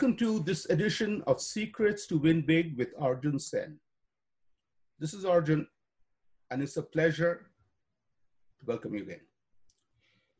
Welcome 0.00 0.16
to 0.16 0.38
this 0.40 0.64
edition 0.70 1.22
of 1.26 1.42
Secrets 1.42 2.06
to 2.06 2.16
Win 2.16 2.40
Big 2.40 2.74
with 2.78 2.88
Arjun 2.98 3.38
Sen. 3.38 3.78
This 4.98 5.12
is 5.12 5.26
Arjun, 5.26 5.66
and 6.50 6.62
it's 6.62 6.78
a 6.78 6.82
pleasure 6.82 7.50
to 8.58 8.64
welcome 8.64 8.94
you 8.94 9.02
again. 9.02 9.20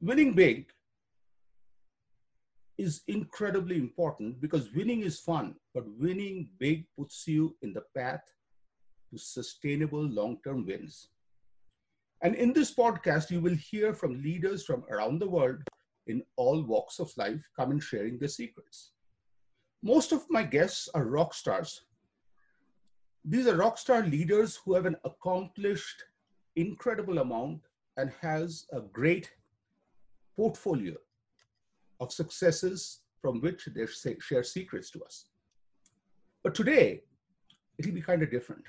Winning 0.00 0.32
big 0.32 0.70
is 2.78 3.02
incredibly 3.06 3.76
important 3.76 4.40
because 4.40 4.72
winning 4.72 5.02
is 5.02 5.20
fun, 5.20 5.54
but 5.74 5.84
winning 5.98 6.48
big 6.58 6.86
puts 6.96 7.28
you 7.28 7.54
in 7.60 7.74
the 7.74 7.82
path 7.94 8.22
to 9.10 9.18
sustainable 9.18 10.02
long 10.02 10.38
term 10.42 10.64
wins. 10.64 11.08
And 12.22 12.34
in 12.34 12.54
this 12.54 12.74
podcast, 12.74 13.30
you 13.30 13.42
will 13.42 13.56
hear 13.56 13.92
from 13.92 14.22
leaders 14.22 14.64
from 14.64 14.84
around 14.90 15.18
the 15.18 15.28
world 15.28 15.60
in 16.06 16.22
all 16.36 16.62
walks 16.62 16.98
of 16.98 17.12
life 17.18 17.42
come 17.54 17.72
and 17.72 17.82
sharing 17.82 18.18
their 18.18 18.28
secrets. 18.28 18.92
Most 19.82 20.12
of 20.12 20.26
my 20.28 20.42
guests 20.42 20.88
are 20.94 21.04
rock 21.04 21.32
stars. 21.32 21.82
These 23.24 23.46
are 23.46 23.56
rock 23.56 23.78
star 23.78 24.02
leaders 24.02 24.58
who 24.64 24.74
have 24.74 24.86
an 24.86 24.96
accomplished 25.04 26.04
incredible 26.56 27.18
amount 27.18 27.62
and 27.96 28.12
has 28.20 28.66
a 28.72 28.80
great 28.80 29.30
portfolio 30.36 30.94
of 32.00 32.12
successes 32.12 33.00
from 33.22 33.40
which 33.40 33.68
they 33.74 33.86
share 34.20 34.42
secrets 34.42 34.90
to 34.90 35.02
us. 35.04 35.26
But 36.42 36.54
today, 36.54 37.02
it'll 37.78 37.92
be 37.92 38.02
kind 38.02 38.22
of 38.22 38.30
different. 38.30 38.64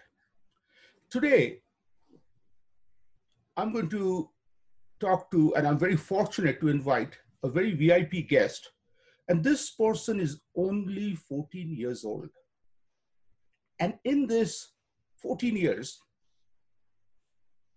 Today, 1.10 1.62
I'm 3.58 3.74
going 3.74 3.90
to 3.90 4.30
talk 5.00 5.30
to, 5.32 5.54
and 5.56 5.68
I'm 5.68 5.78
very 5.78 5.98
fortunate 5.98 6.60
to 6.62 6.70
invite 6.70 7.18
a 7.44 7.50
very 7.50 7.74
VIP 7.74 8.28
guest 8.28 8.72
and 9.28 9.44
this 9.44 9.72
person 9.72 10.20
is 10.20 10.42
only 10.56 11.16
14 11.16 11.70
years 11.70 12.04
old. 12.04 12.30
And 13.80 13.94
in 14.04 14.28
this 14.28 14.74
14 15.22 15.56
years, 15.56 16.00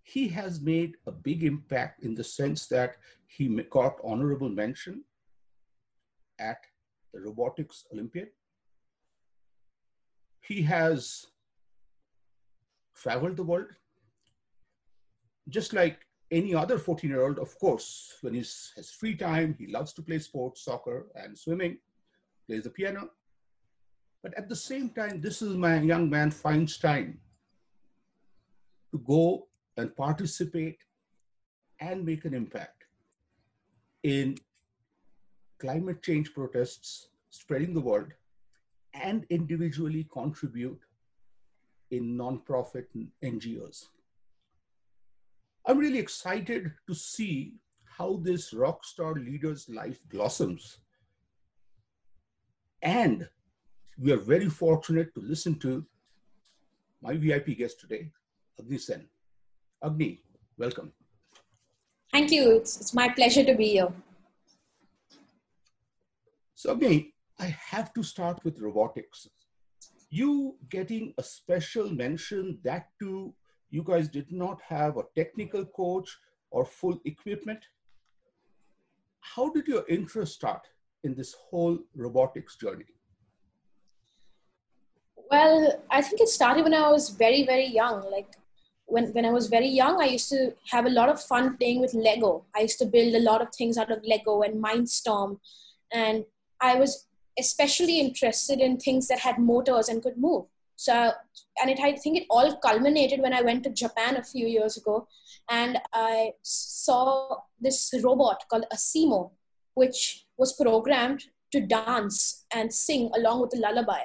he 0.02 0.28
has 0.28 0.60
made 0.60 0.96
a 1.06 1.12
big 1.12 1.44
impact 1.44 2.04
in 2.04 2.14
the 2.14 2.24
sense 2.24 2.66
that 2.68 2.96
he 3.26 3.48
got 3.70 3.96
honorable 4.04 4.50
mention 4.50 5.02
at 6.38 6.58
the 7.12 7.20
Robotics 7.20 7.86
Olympiad. 7.92 8.28
He 10.40 10.62
has 10.62 11.26
traveled 12.94 13.36
the 13.36 13.44
world, 13.44 13.68
just 15.48 15.72
like 15.72 16.03
any 16.30 16.54
other 16.54 16.78
14 16.78 17.10
year 17.10 17.22
old, 17.22 17.38
of 17.38 17.58
course, 17.58 18.14
when 18.22 18.34
he 18.34 18.40
has 18.40 18.90
free 18.98 19.14
time, 19.14 19.54
he 19.58 19.66
loves 19.66 19.92
to 19.94 20.02
play 20.02 20.18
sports, 20.18 20.62
soccer, 20.62 21.06
and 21.14 21.36
swimming, 21.36 21.78
plays 22.46 22.64
the 22.64 22.70
piano. 22.70 23.10
But 24.22 24.34
at 24.34 24.48
the 24.48 24.56
same 24.56 24.88
time, 24.90 25.20
this 25.20 25.42
is 25.42 25.56
my 25.56 25.80
young 25.80 26.08
man 26.08 26.30
finds 26.30 26.78
time 26.78 27.20
to 28.92 28.98
go 28.98 29.48
and 29.76 29.94
participate 29.94 30.78
and 31.80 32.04
make 32.04 32.24
an 32.24 32.32
impact 32.32 32.84
in 34.02 34.38
climate 35.58 36.02
change 36.02 36.32
protests 36.32 37.08
spreading 37.30 37.74
the 37.74 37.80
word 37.80 38.14
and 38.94 39.26
individually 39.28 40.06
contribute 40.12 40.80
in 41.90 42.16
nonprofit 42.16 42.86
NGOs. 43.22 43.86
I'm 45.66 45.78
really 45.78 45.98
excited 45.98 46.72
to 46.86 46.94
see 46.94 47.54
how 47.84 48.20
this 48.22 48.52
rock 48.52 48.84
star 48.84 49.14
leader's 49.14 49.68
life 49.68 49.98
blossoms. 50.10 50.78
And 52.82 53.26
we 53.98 54.12
are 54.12 54.18
very 54.18 54.50
fortunate 54.50 55.14
to 55.14 55.20
listen 55.20 55.58
to 55.60 55.86
my 57.00 57.16
VIP 57.16 57.56
guest 57.56 57.80
today, 57.80 58.10
Agni 58.58 58.76
Sen. 58.76 59.08
Agni, 59.82 60.20
welcome. 60.58 60.92
Thank 62.12 62.30
you. 62.30 62.56
It's, 62.56 62.80
it's 62.80 62.92
my 62.92 63.08
pleasure 63.08 63.44
to 63.44 63.54
be 63.54 63.68
here. 63.68 63.92
So, 66.54 66.72
Agni, 66.72 67.14
I 67.38 67.46
have 67.46 67.94
to 67.94 68.02
start 68.02 68.44
with 68.44 68.60
robotics. 68.60 69.28
You 70.10 70.56
getting 70.68 71.14
a 71.16 71.22
special 71.22 71.90
mention, 71.90 72.58
that 72.64 72.88
too 73.00 73.34
you 73.70 73.82
guys 73.82 74.08
did 74.08 74.30
not 74.30 74.60
have 74.62 74.96
a 74.96 75.04
technical 75.14 75.64
coach 75.64 76.16
or 76.50 76.64
full 76.64 76.98
equipment. 77.04 77.58
How 79.20 79.50
did 79.50 79.66
your 79.66 79.84
interest 79.88 80.34
start 80.34 80.66
in 81.02 81.14
this 81.14 81.34
whole 81.34 81.78
robotics 81.94 82.56
journey? 82.56 82.84
Well, 85.30 85.82
I 85.90 86.02
think 86.02 86.20
it 86.20 86.28
started 86.28 86.64
when 86.64 86.74
I 86.74 86.90
was 86.90 87.10
very, 87.10 87.44
very 87.44 87.66
young. 87.66 88.08
Like 88.10 88.36
when, 88.86 89.12
when 89.12 89.24
I 89.24 89.30
was 89.30 89.48
very 89.48 89.68
young, 89.68 90.00
I 90.00 90.06
used 90.06 90.28
to 90.30 90.54
have 90.70 90.86
a 90.86 90.90
lot 90.90 91.08
of 91.08 91.20
fun 91.20 91.56
playing 91.56 91.80
with 91.80 91.94
Lego. 91.94 92.44
I 92.54 92.60
used 92.60 92.78
to 92.78 92.86
build 92.86 93.14
a 93.14 93.20
lot 93.20 93.42
of 93.42 93.48
things 93.54 93.78
out 93.78 93.90
of 93.90 94.04
Lego 94.04 94.42
and 94.42 94.62
Mindstorm. 94.62 95.38
And 95.90 96.24
I 96.60 96.76
was 96.76 97.06
especially 97.38 97.98
interested 98.00 98.60
in 98.60 98.78
things 98.78 99.08
that 99.08 99.20
had 99.20 99.38
motors 99.38 99.88
and 99.88 100.02
could 100.02 100.16
move. 100.16 100.44
So, 100.76 101.12
and 101.60 101.70
it, 101.70 101.78
I 101.80 101.92
think 101.92 102.18
it 102.18 102.26
all 102.30 102.56
culminated 102.56 103.20
when 103.20 103.32
I 103.32 103.42
went 103.42 103.64
to 103.64 103.70
Japan 103.70 104.16
a 104.16 104.24
few 104.24 104.46
years 104.46 104.76
ago 104.76 105.06
and 105.50 105.78
I 105.92 106.32
saw 106.42 107.36
this 107.60 107.92
robot 108.02 108.44
called 108.50 108.66
Asimo, 108.72 109.30
which 109.74 110.26
was 110.36 110.52
programmed 110.54 111.24
to 111.52 111.60
dance 111.60 112.44
and 112.52 112.72
sing 112.72 113.10
along 113.14 113.40
with 113.40 113.50
the 113.50 113.58
lullaby. 113.58 114.00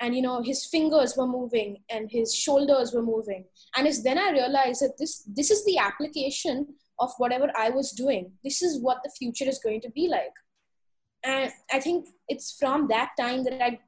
And 0.00 0.16
you 0.16 0.22
know, 0.22 0.42
his 0.42 0.66
fingers 0.66 1.16
were 1.16 1.28
moving 1.28 1.78
and 1.88 2.10
his 2.10 2.34
shoulders 2.34 2.92
were 2.92 3.02
moving. 3.02 3.44
And 3.76 3.86
it's 3.86 4.02
then 4.02 4.18
I 4.18 4.30
realized 4.30 4.82
that 4.82 4.98
this 4.98 5.22
this 5.26 5.50
is 5.50 5.64
the 5.64 5.78
application 5.78 6.66
of 6.98 7.12
whatever 7.18 7.50
I 7.56 7.70
was 7.70 7.92
doing. 7.92 8.32
This 8.42 8.62
is 8.62 8.80
what 8.80 8.98
the 9.04 9.10
future 9.10 9.48
is 9.48 9.60
going 9.62 9.80
to 9.82 9.90
be 9.90 10.08
like. 10.08 10.34
And 11.24 11.52
I 11.72 11.78
think 11.78 12.08
it's 12.28 12.56
from 12.58 12.88
that 12.88 13.10
time 13.18 13.44
that 13.44 13.62
I 13.62 13.78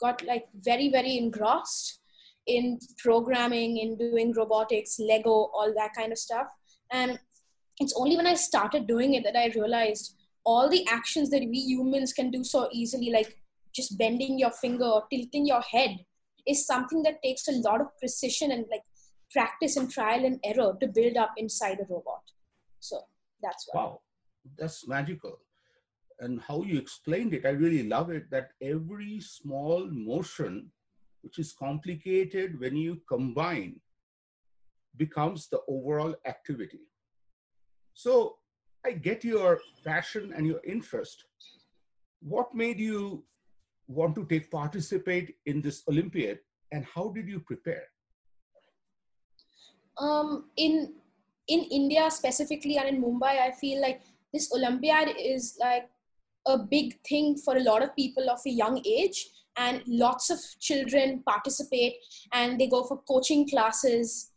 got 0.00 0.24
like 0.24 0.46
very 0.60 0.90
very 0.90 1.16
engrossed 1.16 2.00
in 2.46 2.78
programming 2.98 3.76
in 3.76 3.96
doing 3.96 4.32
robotics 4.32 4.98
lego 4.98 5.30
all 5.30 5.72
that 5.76 5.90
kind 5.94 6.12
of 6.12 6.18
stuff. 6.18 6.46
And 6.90 7.18
it's 7.80 7.94
only 7.96 8.16
when 8.16 8.26
i 8.26 8.34
started 8.34 8.86
doing 8.86 9.14
it 9.14 9.22
that 9.22 9.36
i 9.36 9.46
realized 9.54 10.16
all 10.44 10.68
the 10.68 10.84
actions 10.88 11.30
that 11.30 11.42
we 11.42 11.58
humans 11.58 12.12
can 12.12 12.30
do 12.30 12.42
so 12.42 12.68
easily 12.72 13.10
like 13.10 13.36
just 13.74 13.96
bending 13.98 14.38
your 14.38 14.50
finger 14.50 14.84
or 14.84 15.04
tilting 15.10 15.46
your 15.46 15.60
head 15.60 15.96
is 16.46 16.66
something 16.66 17.02
that 17.02 17.22
takes 17.22 17.46
a 17.48 17.52
lot 17.52 17.80
of 17.80 17.86
precision 17.98 18.50
and 18.50 18.64
like 18.70 18.82
practice 19.32 19.76
and 19.76 19.90
trial 19.90 20.24
and 20.24 20.40
error 20.44 20.76
to 20.80 20.88
build 20.88 21.16
up 21.16 21.32
inside 21.36 21.78
a 21.80 21.92
robot. 21.92 22.22
So 22.80 23.00
that's 23.42 23.68
why. 23.70 23.82
wow. 23.82 24.00
That's 24.56 24.88
magical 24.88 25.38
and 26.20 26.40
how 26.40 26.62
you 26.62 26.78
explained 26.78 27.34
it, 27.34 27.46
I 27.46 27.50
really 27.50 27.88
love 27.88 28.10
it 28.10 28.30
that 28.30 28.50
every 28.60 29.20
small 29.20 29.88
motion, 29.90 30.70
which 31.22 31.38
is 31.38 31.52
complicated 31.52 32.58
when 32.60 32.76
you 32.76 33.00
combine, 33.08 33.80
becomes 34.96 35.48
the 35.48 35.60
overall 35.68 36.14
activity. 36.26 36.80
So 37.94 38.36
I 38.84 38.92
get 38.92 39.24
your 39.24 39.60
passion 39.84 40.32
and 40.36 40.46
your 40.46 40.60
interest. 40.64 41.24
What 42.20 42.54
made 42.54 42.78
you 42.78 43.24
want 43.86 44.14
to 44.16 44.24
take 44.24 44.50
participate 44.50 45.36
in 45.46 45.60
this 45.60 45.82
Olympiad 45.88 46.40
and 46.72 46.84
how 46.84 47.08
did 47.08 47.28
you 47.28 47.40
prepare? 47.40 47.84
Um, 49.98 50.50
in 50.56 50.94
in 51.48 51.64
India 51.64 52.10
specifically 52.10 52.76
and 52.76 52.88
in 52.88 53.02
Mumbai, 53.02 53.40
I 53.40 53.50
feel 53.50 53.80
like 53.80 54.02
this 54.32 54.52
Olympiad 54.52 55.16
is 55.18 55.56
like 55.58 55.88
a 56.48 56.58
big 56.58 56.98
thing 57.06 57.36
for 57.36 57.56
a 57.56 57.62
lot 57.62 57.82
of 57.82 57.94
people 57.94 58.28
of 58.30 58.40
a 58.46 58.50
young 58.50 58.82
age 58.84 59.28
and 59.56 59.82
lots 59.86 60.30
of 60.30 60.38
children 60.60 61.22
participate 61.26 61.94
and 62.32 62.58
they 62.58 62.68
go 62.68 62.84
for 62.84 63.02
coaching 63.08 63.48
classes. 63.48 64.30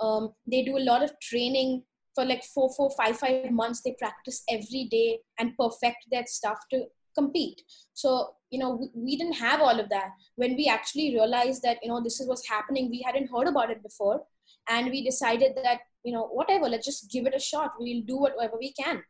Um, 0.00 0.32
they 0.50 0.62
do 0.62 0.78
a 0.78 0.86
lot 0.90 1.02
of 1.02 1.12
training 1.20 1.82
for 2.14 2.24
like 2.24 2.44
four 2.44 2.70
four 2.76 2.90
five 2.96 3.18
five 3.18 3.50
months. 3.50 3.82
They 3.82 3.94
practice 3.98 4.42
every 4.48 4.88
day 4.90 5.18
and 5.38 5.56
perfect 5.58 6.06
their 6.10 6.24
stuff 6.26 6.58
to 6.72 6.84
compete. 7.16 7.60
So 7.92 8.30
you 8.50 8.58
know 8.58 8.70
we, 8.76 8.88
we, 8.94 9.16
didn't 9.16 9.34
have 9.34 9.60
all 9.60 9.78
of 9.78 9.88
that. 9.90 10.10
When 10.36 10.56
we 10.56 10.68
actually 10.68 11.14
realized 11.14 11.62
that 11.62 11.78
you 11.82 11.88
know 11.88 12.02
this 12.02 12.20
is 12.20 12.28
what's 12.28 12.48
happening 12.48 12.90
we 12.90 13.02
hadn't 13.04 13.30
heard 13.30 13.48
about 13.48 13.70
it 13.70 13.82
before 13.82 14.22
and 14.68 14.90
we 14.90 15.04
decided 15.04 15.52
that 15.62 15.80
you 16.04 16.12
know 16.12 16.26
whatever 16.28 16.68
let's 16.68 16.86
just 16.86 17.10
give 17.10 17.26
it 17.26 17.34
a 17.34 17.40
shot. 17.40 17.72
We'll 17.78 18.04
do 18.06 18.16
whatever 18.16 18.56
we 18.58 18.72
can 18.72 19.02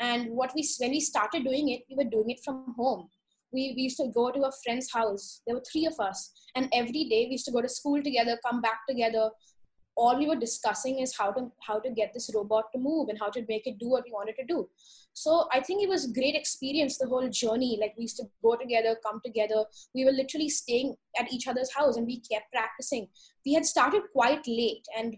and 0.00 0.30
what 0.30 0.52
we 0.54 0.68
when 0.78 0.90
we 0.90 1.00
started 1.00 1.44
doing 1.44 1.68
it 1.68 1.82
we 1.88 1.96
were 1.96 2.10
doing 2.10 2.30
it 2.30 2.40
from 2.44 2.74
home. 2.76 3.08
We, 3.52 3.72
we 3.76 3.82
used 3.82 3.98
to 3.98 4.10
go 4.12 4.32
to 4.32 4.40
a 4.40 4.52
friend's 4.64 4.92
house. 4.92 5.40
There 5.46 5.54
were 5.54 5.62
three 5.70 5.86
of 5.86 5.94
us. 6.00 6.32
And 6.56 6.68
every 6.72 7.04
day 7.04 7.26
we 7.26 7.32
used 7.32 7.44
to 7.44 7.52
go 7.52 7.62
to 7.62 7.68
school 7.68 8.02
together 8.02 8.36
come 8.44 8.60
back 8.60 8.80
together. 8.88 9.30
All 9.96 10.18
we 10.18 10.26
were 10.26 10.34
discussing 10.34 10.98
is 10.98 11.16
how 11.16 11.30
to 11.30 11.52
how 11.64 11.78
to 11.78 11.90
get 11.90 12.12
this 12.12 12.28
robot 12.34 12.64
to 12.72 12.80
move 12.80 13.08
and 13.10 13.18
how 13.18 13.30
to 13.30 13.44
make 13.48 13.68
it 13.68 13.78
do 13.78 13.90
what 13.90 14.02
we 14.04 14.10
wanted 14.10 14.34
to 14.40 14.44
do. 14.44 14.68
So 15.12 15.48
i 15.52 15.60
think 15.60 15.84
it 15.84 15.88
was 15.88 16.06
a 16.06 16.12
great 16.12 16.34
experience 16.34 16.98
the 16.98 17.06
whole 17.06 17.28
journey. 17.28 17.78
Like 17.80 17.94
we 17.96 18.02
used 18.02 18.16
to 18.16 18.24
go 18.42 18.56
together 18.56 18.96
come 19.06 19.20
together. 19.24 19.64
We 19.94 20.04
were 20.04 20.10
literally 20.10 20.48
staying 20.48 20.96
at 21.16 21.32
each 21.32 21.46
other's 21.46 21.72
house 21.72 21.96
and 21.96 22.06
we 22.06 22.20
kept 22.20 22.50
practicing. 22.52 23.06
We 23.46 23.54
had 23.54 23.64
started 23.64 24.02
quite 24.12 24.44
late 24.48 24.84
and 24.98 25.16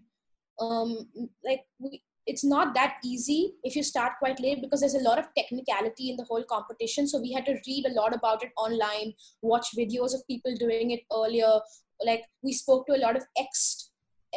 um 0.61 1.09
like 1.43 1.65
we, 1.79 2.03
it's 2.27 2.45
not 2.45 2.75
that 2.75 2.97
easy 3.05 3.55
if 3.63 3.77
you 3.77 3.83
start 3.83 4.13
quite 4.19 4.41
late 4.41 4.61
because 4.61 4.81
there's 4.81 4.95
a 4.95 5.09
lot 5.09 5.19
of 5.19 5.27
technicality 5.37 6.11
in 6.11 6.17
the 6.17 6.25
whole 6.25 6.43
competition. 6.43 7.07
So 7.07 7.21
we 7.21 7.33
had 7.33 7.47
to 7.47 7.57
read 7.67 7.87
a 7.87 7.95
lot 7.95 8.15
about 8.15 8.43
it 8.43 8.51
online 8.57 9.15
watch 9.43 9.69
videos 9.79 10.13
of 10.13 10.27
people 10.27 10.55
doing 10.57 10.91
it 10.91 11.01
earlier. 11.13 11.61
Like 12.05 12.25
we 12.43 12.53
spoke 12.53 12.87
to 12.89 12.97
a 12.97 13.03
lot 13.05 13.17
of 13.17 13.25
ex 13.39 13.91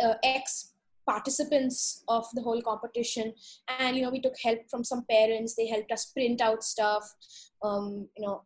uh, 0.03 0.13
ex 0.24 0.74
participants 1.07 2.03
of 2.07 2.25
the 2.36 2.44
whole 2.44 2.62
competition. 2.62 3.33
And 3.80 3.97
you 3.97 4.03
know 4.03 4.12
we 4.12 4.21
took 4.21 4.36
help 4.44 4.59
from 4.69 4.83
some 4.83 5.06
parents. 5.09 5.56
They 5.56 5.68
helped 5.68 5.91
us 5.91 6.06
print 6.06 6.41
out 6.41 6.63
stuff 6.63 7.12
um, 7.63 8.07
you 8.15 8.25
know 8.25 8.44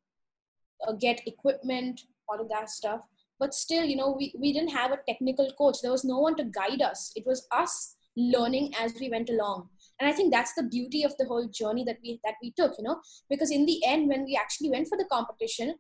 uh, 0.88 0.94
get 0.94 1.28
equipment 1.28 2.02
all 2.30 2.40
of 2.40 2.48
that 2.50 2.70
stuff. 2.70 3.02
But 3.40 3.54
still 3.54 3.84
you 3.84 3.98
know 3.98 4.16
we, 4.18 4.34
we 4.40 4.54
didn't 4.54 4.70
have 4.72 4.94
a 4.94 5.00
technical 5.06 5.52
coach. 5.58 5.78
There 5.82 5.92
was 5.92 6.06
no 6.06 6.20
one 6.20 6.38
to 6.38 6.46
guide 6.46 6.82
us. 6.82 7.12
It 7.18 7.26
was 7.26 7.46
us 7.52 7.98
learning 8.16 8.72
as 8.80 8.94
we 9.00 9.10
went 9.10 9.30
along. 9.30 9.70
And 10.00 10.10
i 10.10 10.14
think 10.14 10.34
that's 10.34 10.54
the 10.54 10.64
beauty 10.64 11.04
of 11.04 11.16
the 11.18 11.26
whole 11.26 11.48
journey 11.48 11.84
that 11.86 11.98
we 12.04 12.20
that 12.24 12.36
we 12.42 12.54
took 12.58 12.74
you 12.78 12.84
know? 12.84 13.00
Because 13.30 13.52
in 13.52 13.66
the 13.66 13.82
end 13.86 14.10
when 14.10 14.26
we 14.26 14.40
actually 14.40 14.70
went 14.70 14.88
for 14.88 14.98
the 14.98 15.10
competition 15.12 15.76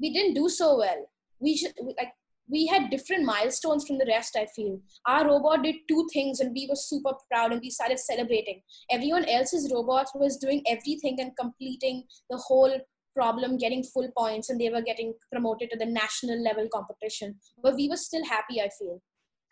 we 0.00 0.12
didn't 0.12 0.34
do 0.34 0.48
so 0.48 0.78
well. 0.78 1.10
We 1.40 1.56
should 1.56 1.74
like 1.98 2.12
we 2.50 2.66
had 2.66 2.90
different 2.90 3.24
milestones 3.24 3.86
from 3.86 3.98
the 3.98 4.06
rest 4.06 4.36
i 4.36 4.46
feel. 4.54 4.80
Our 5.06 5.26
robot 5.26 5.62
did 5.62 5.76
two 5.88 6.08
things 6.12 6.40
and 6.40 6.52
we 6.52 6.66
were 6.68 6.76
super 6.76 7.12
proud 7.30 7.52
and 7.52 7.60
we 7.60 7.70
started 7.70 7.98
celebrating. 7.98 8.62
Everyone 8.90 9.24
else's 9.24 9.70
robot 9.72 10.08
was 10.14 10.36
doing 10.36 10.62
everything 10.66 11.20
and 11.20 11.36
completing 11.38 12.04
the 12.28 12.38
whole 12.38 12.80
problem 13.14 13.56
getting 13.58 13.82
full 13.82 14.08
points 14.16 14.50
and 14.50 14.60
they 14.60 14.70
were 14.70 14.82
getting 14.82 15.14
promoted 15.32 15.70
to 15.70 15.78
the 15.78 15.86
national 15.86 16.42
level 16.42 16.68
competition. 16.72 17.36
But 17.62 17.74
we 17.74 17.88
were 17.88 17.96
still 17.96 18.24
happy 18.24 18.60
i 18.60 18.68
feel. 18.78 19.00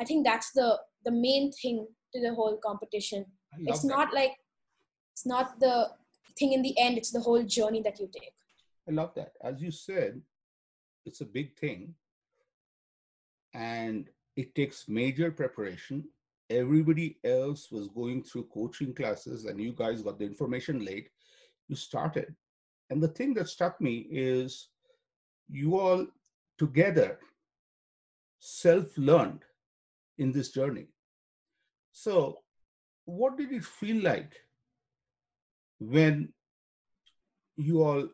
I 0.00 0.04
think 0.04 0.26
that's 0.26 0.50
the 0.52 0.78
the 1.04 1.12
main 1.12 1.52
thing 1.52 1.86
to 2.12 2.20
the 2.20 2.34
whole 2.34 2.58
competition 2.64 3.24
it's 3.60 3.82
that. 3.82 3.88
not 3.88 4.14
like 4.14 4.34
it's 5.12 5.26
not 5.26 5.58
the 5.60 5.88
thing 6.38 6.52
in 6.52 6.62
the 6.62 6.74
end 6.78 6.96
it's 6.96 7.10
the 7.10 7.20
whole 7.20 7.42
journey 7.42 7.82
that 7.82 7.98
you 7.98 8.08
take 8.12 8.32
i 8.88 8.92
love 8.92 9.12
that 9.14 9.32
as 9.42 9.60
you 9.60 9.70
said 9.70 10.20
it's 11.04 11.20
a 11.20 11.24
big 11.24 11.56
thing 11.56 11.94
and 13.54 14.08
it 14.36 14.54
takes 14.54 14.88
major 14.88 15.32
preparation. 15.32 16.04
Everybody 16.48 17.18
else 17.24 17.70
was 17.70 17.88
going 17.88 18.22
through 18.22 18.44
coaching 18.54 18.94
classes, 18.94 19.46
and 19.46 19.60
you 19.60 19.72
guys 19.72 20.02
got 20.02 20.18
the 20.18 20.26
information 20.26 20.84
late. 20.84 21.08
You 21.68 21.74
started. 21.74 22.34
And 22.88 23.02
the 23.02 23.08
thing 23.08 23.34
that 23.34 23.48
struck 23.48 23.80
me 23.80 24.06
is 24.10 24.68
you 25.50 25.78
all 25.78 26.06
together 26.56 27.18
self 28.38 28.96
learned 28.96 29.42
in 30.18 30.30
this 30.30 30.50
journey. 30.52 30.86
So, 31.92 32.38
what 33.04 33.36
did 33.36 33.52
it 33.52 33.64
feel 33.64 34.02
like 34.02 34.32
when 35.78 36.32
you 37.56 37.82
all 37.82 38.08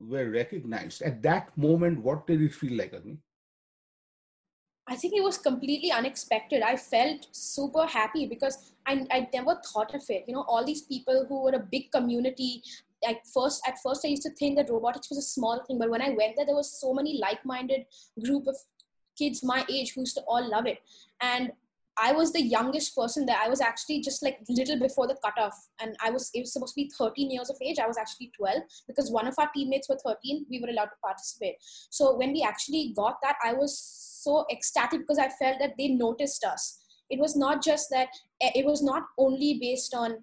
were 0.00 0.30
recognized? 0.30 1.02
At 1.02 1.22
that 1.22 1.56
moment, 1.56 2.02
what 2.02 2.26
did 2.26 2.42
it 2.42 2.54
feel 2.54 2.76
like, 2.76 2.94
Agni? 2.94 3.18
I 4.88 4.96
think 4.96 5.14
it 5.14 5.22
was 5.22 5.38
completely 5.38 5.92
unexpected. 5.92 6.62
I 6.62 6.76
felt 6.76 7.28
super 7.30 7.86
happy 7.86 8.26
because 8.26 8.72
I, 8.86 9.06
I 9.10 9.28
never 9.32 9.60
thought 9.72 9.94
of 9.94 10.02
it. 10.08 10.24
You 10.26 10.34
know, 10.34 10.44
all 10.48 10.64
these 10.64 10.82
people 10.82 11.24
who 11.28 11.44
were 11.44 11.52
a 11.52 11.66
big 11.70 11.92
community. 11.92 12.62
Like 13.04 13.22
first, 13.32 13.62
at 13.66 13.78
first, 13.82 14.04
I 14.04 14.08
used 14.08 14.22
to 14.22 14.30
think 14.30 14.56
that 14.56 14.70
robotics 14.70 15.08
was 15.08 15.18
a 15.18 15.22
small 15.22 15.62
thing, 15.66 15.78
but 15.78 15.90
when 15.90 16.02
I 16.02 16.10
went 16.10 16.36
there, 16.36 16.46
there 16.46 16.54
was 16.54 16.80
so 16.80 16.92
many 16.92 17.18
like-minded 17.18 17.86
group 18.24 18.46
of 18.46 18.56
kids 19.16 19.42
my 19.42 19.64
age 19.70 19.92
who 19.94 20.02
used 20.02 20.16
to 20.16 20.22
all 20.22 20.48
love 20.50 20.66
it. 20.66 20.78
And 21.20 21.52
I 21.98 22.12
was 22.12 22.32
the 22.32 22.42
youngest 22.42 22.96
person 22.96 23.26
there. 23.26 23.36
I 23.42 23.48
was 23.48 23.60
actually 23.60 24.00
just 24.00 24.22
like 24.22 24.38
little 24.48 24.78
before 24.78 25.06
the 25.06 25.16
cutoff, 25.22 25.54
and 25.80 25.94
I 26.02 26.10
was 26.10 26.30
it 26.32 26.40
was 26.40 26.52
supposed 26.52 26.74
to 26.74 26.82
be 26.82 26.90
13 26.96 27.30
years 27.30 27.50
of 27.50 27.56
age. 27.62 27.78
I 27.78 27.86
was 27.86 27.98
actually 27.98 28.32
12 28.36 28.62
because 28.88 29.10
one 29.10 29.26
of 29.26 29.34
our 29.38 29.50
teammates 29.54 29.88
were 29.88 29.98
13. 30.04 30.46
We 30.50 30.60
were 30.60 30.70
allowed 30.70 30.86
to 30.86 31.02
participate. 31.04 31.56
So 31.90 32.16
when 32.16 32.32
we 32.32 32.42
actually 32.42 32.94
got 32.96 33.16
that, 33.22 33.36
I 33.44 33.52
was 33.52 33.78
so 33.78 34.46
ecstatic 34.50 35.00
because 35.00 35.18
I 35.18 35.28
felt 35.28 35.58
that 35.60 35.74
they 35.78 35.88
noticed 35.88 36.44
us. 36.44 36.78
It 37.10 37.18
was 37.18 37.36
not 37.36 37.62
just 37.62 37.90
that 37.90 38.08
eh, 38.40 38.52
it 38.54 38.64
was 38.64 38.82
not 38.82 39.02
only 39.18 39.58
based 39.60 39.94
on 39.94 40.16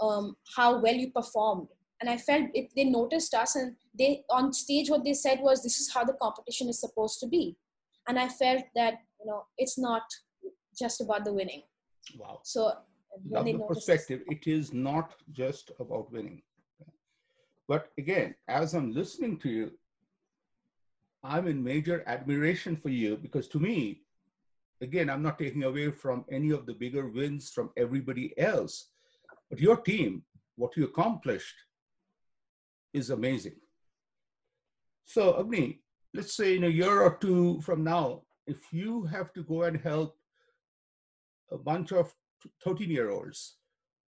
um, 0.00 0.36
how 0.56 0.80
well 0.80 0.94
you 0.94 1.10
performed, 1.10 1.68
and 2.00 2.10
I 2.10 2.18
felt 2.18 2.50
it, 2.54 2.68
they 2.76 2.84
noticed 2.84 3.34
us, 3.34 3.56
and 3.56 3.76
they 3.98 4.24
on 4.30 4.52
stage 4.52 4.90
what 4.90 5.04
they 5.04 5.14
said 5.14 5.40
was, 5.40 5.62
"This 5.62 5.80
is 5.80 5.92
how 5.92 6.04
the 6.04 6.18
competition 6.20 6.68
is 6.68 6.80
supposed 6.80 7.18
to 7.20 7.26
be," 7.26 7.56
and 8.06 8.18
I 8.18 8.28
felt 8.28 8.64
that 8.74 8.98
you 9.18 9.26
know 9.26 9.46
it's 9.56 9.78
not 9.78 10.02
just 10.78 11.00
about 11.00 11.24
the 11.24 11.32
winning. 11.32 11.62
Wow. 12.16 12.40
So 12.44 12.72
love 13.28 13.44
the 13.44 13.58
perspective. 13.68 14.22
It 14.28 14.46
is 14.46 14.72
not 14.72 15.14
just 15.32 15.72
about 15.80 16.12
winning. 16.12 16.42
But 17.66 17.90
again, 17.98 18.34
as 18.48 18.74
I'm 18.74 18.92
listening 18.92 19.38
to 19.40 19.50
you, 19.50 19.70
I'm 21.22 21.46
in 21.48 21.62
major 21.62 22.04
admiration 22.06 22.76
for 22.76 22.88
you 22.88 23.16
because 23.16 23.48
to 23.48 23.58
me, 23.58 24.02
again, 24.80 25.10
I'm 25.10 25.22
not 25.22 25.38
taking 25.38 25.64
away 25.64 25.90
from 25.90 26.24
any 26.30 26.50
of 26.50 26.64
the 26.64 26.74
bigger 26.74 27.08
wins 27.08 27.50
from 27.50 27.70
everybody 27.76 28.38
else, 28.38 28.90
but 29.50 29.58
your 29.58 29.76
team, 29.76 30.22
what 30.56 30.76
you 30.76 30.84
accomplished 30.84 31.54
is 32.94 33.10
amazing. 33.10 33.56
So, 35.04 35.38
Agni, 35.38 35.80
let's 36.14 36.34
say 36.34 36.56
in 36.56 36.64
a 36.64 36.68
year 36.68 37.00
or 37.02 37.16
two 37.16 37.60
from 37.62 37.84
now, 37.84 38.22
if 38.46 38.72
you 38.72 39.04
have 39.04 39.32
to 39.34 39.42
go 39.42 39.64
and 39.64 39.78
help 39.80 40.17
a 41.50 41.58
bunch 41.58 41.92
of 41.92 42.14
13 42.64 42.90
year 42.90 43.10
olds, 43.10 43.56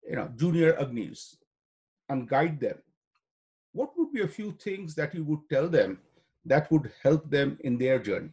you 0.08 0.16
know, 0.16 0.30
junior 0.36 0.72
Agnis, 0.74 1.36
and 2.08 2.28
guide 2.28 2.60
them, 2.60 2.78
what 3.72 3.90
would 3.96 4.12
be 4.12 4.22
a 4.22 4.28
few 4.28 4.52
things 4.52 4.94
that 4.96 5.14
you 5.14 5.24
would 5.24 5.48
tell 5.48 5.68
them 5.68 5.98
that 6.44 6.70
would 6.70 6.90
help 7.02 7.30
them 7.30 7.56
in 7.60 7.78
their 7.78 7.98
journey? 7.98 8.32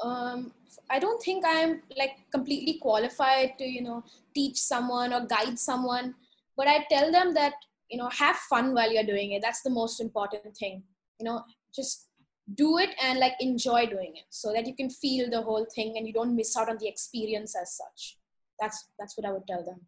Um, 0.00 0.52
I 0.88 1.00
don't 1.00 1.20
think 1.20 1.44
I'm 1.46 1.82
like 1.96 2.18
completely 2.32 2.78
qualified 2.80 3.58
to, 3.58 3.64
you 3.64 3.82
know, 3.82 4.04
teach 4.34 4.60
someone 4.60 5.12
or 5.12 5.26
guide 5.26 5.58
someone, 5.58 6.14
but 6.56 6.68
I 6.68 6.86
tell 6.88 7.10
them 7.10 7.34
that, 7.34 7.54
you 7.90 7.98
know, 7.98 8.08
have 8.10 8.36
fun 8.36 8.74
while 8.74 8.92
you're 8.92 9.02
doing 9.02 9.32
it. 9.32 9.42
That's 9.42 9.62
the 9.62 9.70
most 9.70 10.00
important 10.00 10.56
thing. 10.56 10.84
You 11.18 11.24
know, 11.24 11.42
just 11.74 12.07
do 12.54 12.78
it 12.78 12.90
and 13.02 13.18
like 13.18 13.34
enjoy 13.40 13.86
doing 13.86 14.12
it 14.16 14.24
so 14.30 14.52
that 14.52 14.66
you 14.66 14.74
can 14.74 14.88
feel 14.90 15.28
the 15.30 15.42
whole 15.42 15.66
thing 15.74 15.94
and 15.96 16.06
you 16.06 16.12
don't 16.12 16.34
miss 16.34 16.56
out 16.56 16.68
on 16.68 16.78
the 16.78 16.88
experience 16.88 17.54
as 17.60 17.76
such. 17.76 18.16
That's 18.60 18.88
that's 18.98 19.16
what 19.16 19.26
i 19.26 19.32
would 19.32 19.46
tell 19.46 19.64
them. 19.64 19.80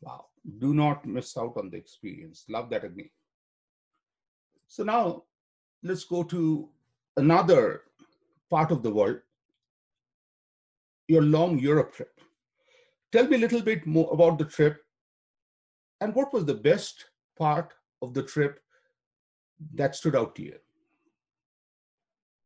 Wow. 0.00 0.26
Do 0.58 0.74
not 0.74 1.06
miss 1.06 1.36
out 1.36 1.56
on 1.56 1.70
the 1.70 1.76
experience. 1.76 2.44
Love 2.48 2.68
that 2.70 2.84
agni 2.84 3.12
so 4.72 4.82
now 4.82 5.22
let's 5.82 6.04
go 6.04 6.22
to 6.22 6.66
another 7.18 7.82
part 8.48 8.70
of 8.70 8.82
the 8.82 8.90
world 8.90 9.18
your 11.08 11.22
long 11.22 11.58
europe 11.58 11.92
trip. 11.92 12.20
Tell 13.12 13.28
me 13.28 13.36
a 13.36 13.40
little 13.40 13.60
bit 13.60 13.86
more 13.86 14.08
about 14.10 14.38
the 14.38 14.46
trip 14.46 14.78
and 16.00 16.14
what 16.14 16.32
was 16.32 16.46
the 16.46 16.54
best 16.54 17.04
part 17.38 17.74
of 18.00 18.14
the 18.14 18.22
trip 18.22 18.60
that 19.74 19.94
stood 19.94 20.16
out 20.16 20.34
to 20.36 20.42
you 20.42 20.58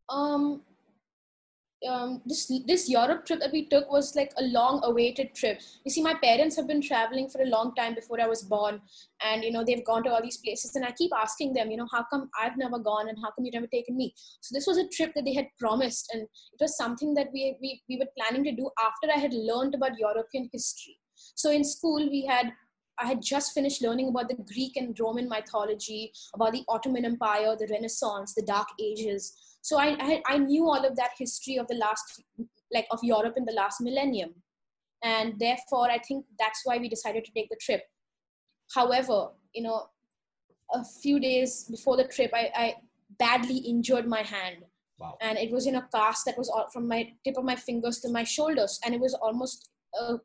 um, 0.09 0.63
um, 1.87 2.23
this 2.25 2.51
this 2.67 2.89
Europe 2.89 3.27
trip 3.27 3.39
that 3.41 3.53
we 3.53 3.67
took 3.67 3.91
was 3.91 4.17
like 4.17 4.33
a 4.39 4.45
long 4.45 4.81
awaited 4.85 5.35
trip. 5.35 5.61
You 5.85 5.91
see, 5.91 6.03
my 6.03 6.15
parents 6.15 6.57
have 6.57 6.67
been 6.67 6.81
traveling 6.81 7.29
for 7.29 7.43
a 7.43 7.47
long 7.47 7.75
time 7.75 7.95
before 7.95 8.21
I 8.21 8.27
was 8.27 8.43
born, 8.43 8.81
and 9.23 9.45
you 9.45 9.53
know 9.53 9.65
they've 9.65 9.85
gone 9.85 10.03
to 10.05 10.11
all 10.11 10.23
these 10.23 10.39
places. 10.39 10.75
And 10.75 10.85
I 10.85 10.93
keep 10.93 11.13
asking 11.15 11.53
them, 11.53 11.71
you 11.71 11.77
know, 11.77 11.89
how 11.93 12.05
come 12.11 12.31
I've 12.41 12.57
never 12.57 12.79
gone, 12.79 13.09
and 13.09 13.19
how 13.23 13.31
come 13.31 13.45
you've 13.45 13.55
never 13.55 13.67
taken 13.67 13.97
me? 13.97 14.15
So 14.41 14.55
this 14.55 14.67
was 14.67 14.79
a 14.79 14.89
trip 14.89 15.13
that 15.15 15.25
they 15.25 15.35
had 15.35 15.49
promised, 15.59 16.11
and 16.13 16.23
it 16.23 16.61
was 16.61 16.77
something 16.77 17.15
that 17.15 17.29
we 17.33 17.57
we 17.61 17.83
we 17.89 17.99
were 17.99 18.11
planning 18.19 18.45
to 18.45 18.53
do 18.53 18.71
after 18.81 19.13
I 19.15 19.21
had 19.21 19.35
learned 19.35 19.75
about 19.75 19.99
European 19.99 20.49
history. 20.53 20.97
So 21.35 21.51
in 21.51 21.65
school 21.65 22.09
we 22.11 22.25
had 22.25 22.53
I 22.99 23.07
had 23.07 23.21
just 23.23 23.53
finished 23.53 23.83
learning 23.83 24.09
about 24.09 24.29
the 24.29 24.43
Greek 24.55 24.77
and 24.77 24.99
Roman 24.99 25.29
mythology, 25.29 26.13
about 26.35 26.53
the 26.53 26.65
Ottoman 26.69 27.05
Empire, 27.05 27.55
the 27.59 27.69
Renaissance, 27.71 28.35
the 28.35 28.43
Dark 28.43 28.69
Ages. 28.81 29.56
So 29.67 29.79
I, 29.81 29.97
I, 29.99 30.23
I 30.35 30.39
knew 30.39 30.65
all 30.69 30.85
of 30.85 30.95
that 30.95 31.11
history 31.19 31.57
of 31.57 31.67
the 31.67 31.75
last, 31.75 32.23
like 32.73 32.87
of 32.93 33.01
Europe 33.03 33.35
in 33.37 33.45
the 33.45 33.53
last 33.53 33.81
millennium. 33.81 34.33
And 35.03 35.37
therefore, 35.41 35.91
I 35.91 35.99
think 35.99 36.25
that's 36.39 36.61
why 36.63 36.79
we 36.79 36.89
decided 36.89 37.25
to 37.25 37.33
take 37.33 37.49
the 37.49 37.59
trip. 37.61 37.83
However, 38.73 39.31
you 39.53 39.65
know, 39.65 39.89
a 40.73 40.85
few 41.03 41.19
days 41.19 41.65
before 41.69 41.97
the 41.97 42.05
trip, 42.05 42.31
I, 42.33 42.49
I 42.55 42.75
badly 43.19 43.57
injured 43.57 44.07
my 44.07 44.23
hand. 44.23 44.59
Wow. 45.01 45.19
And 45.21 45.37
it 45.37 45.51
was 45.51 45.67
in 45.67 45.75
a 45.75 45.89
cast 45.93 46.27
that 46.27 46.39
was 46.39 46.49
all 46.49 46.69
from 46.73 46.87
my 46.87 47.13
tip 47.25 47.37
of 47.37 47.43
my 47.43 47.57
fingers 47.57 47.99
to 48.03 48.09
my 48.09 48.23
shoulders. 48.23 48.79
And 48.85 48.95
it 48.95 49.01
was 49.01 49.15
almost 49.15 49.71
a 50.01 50.19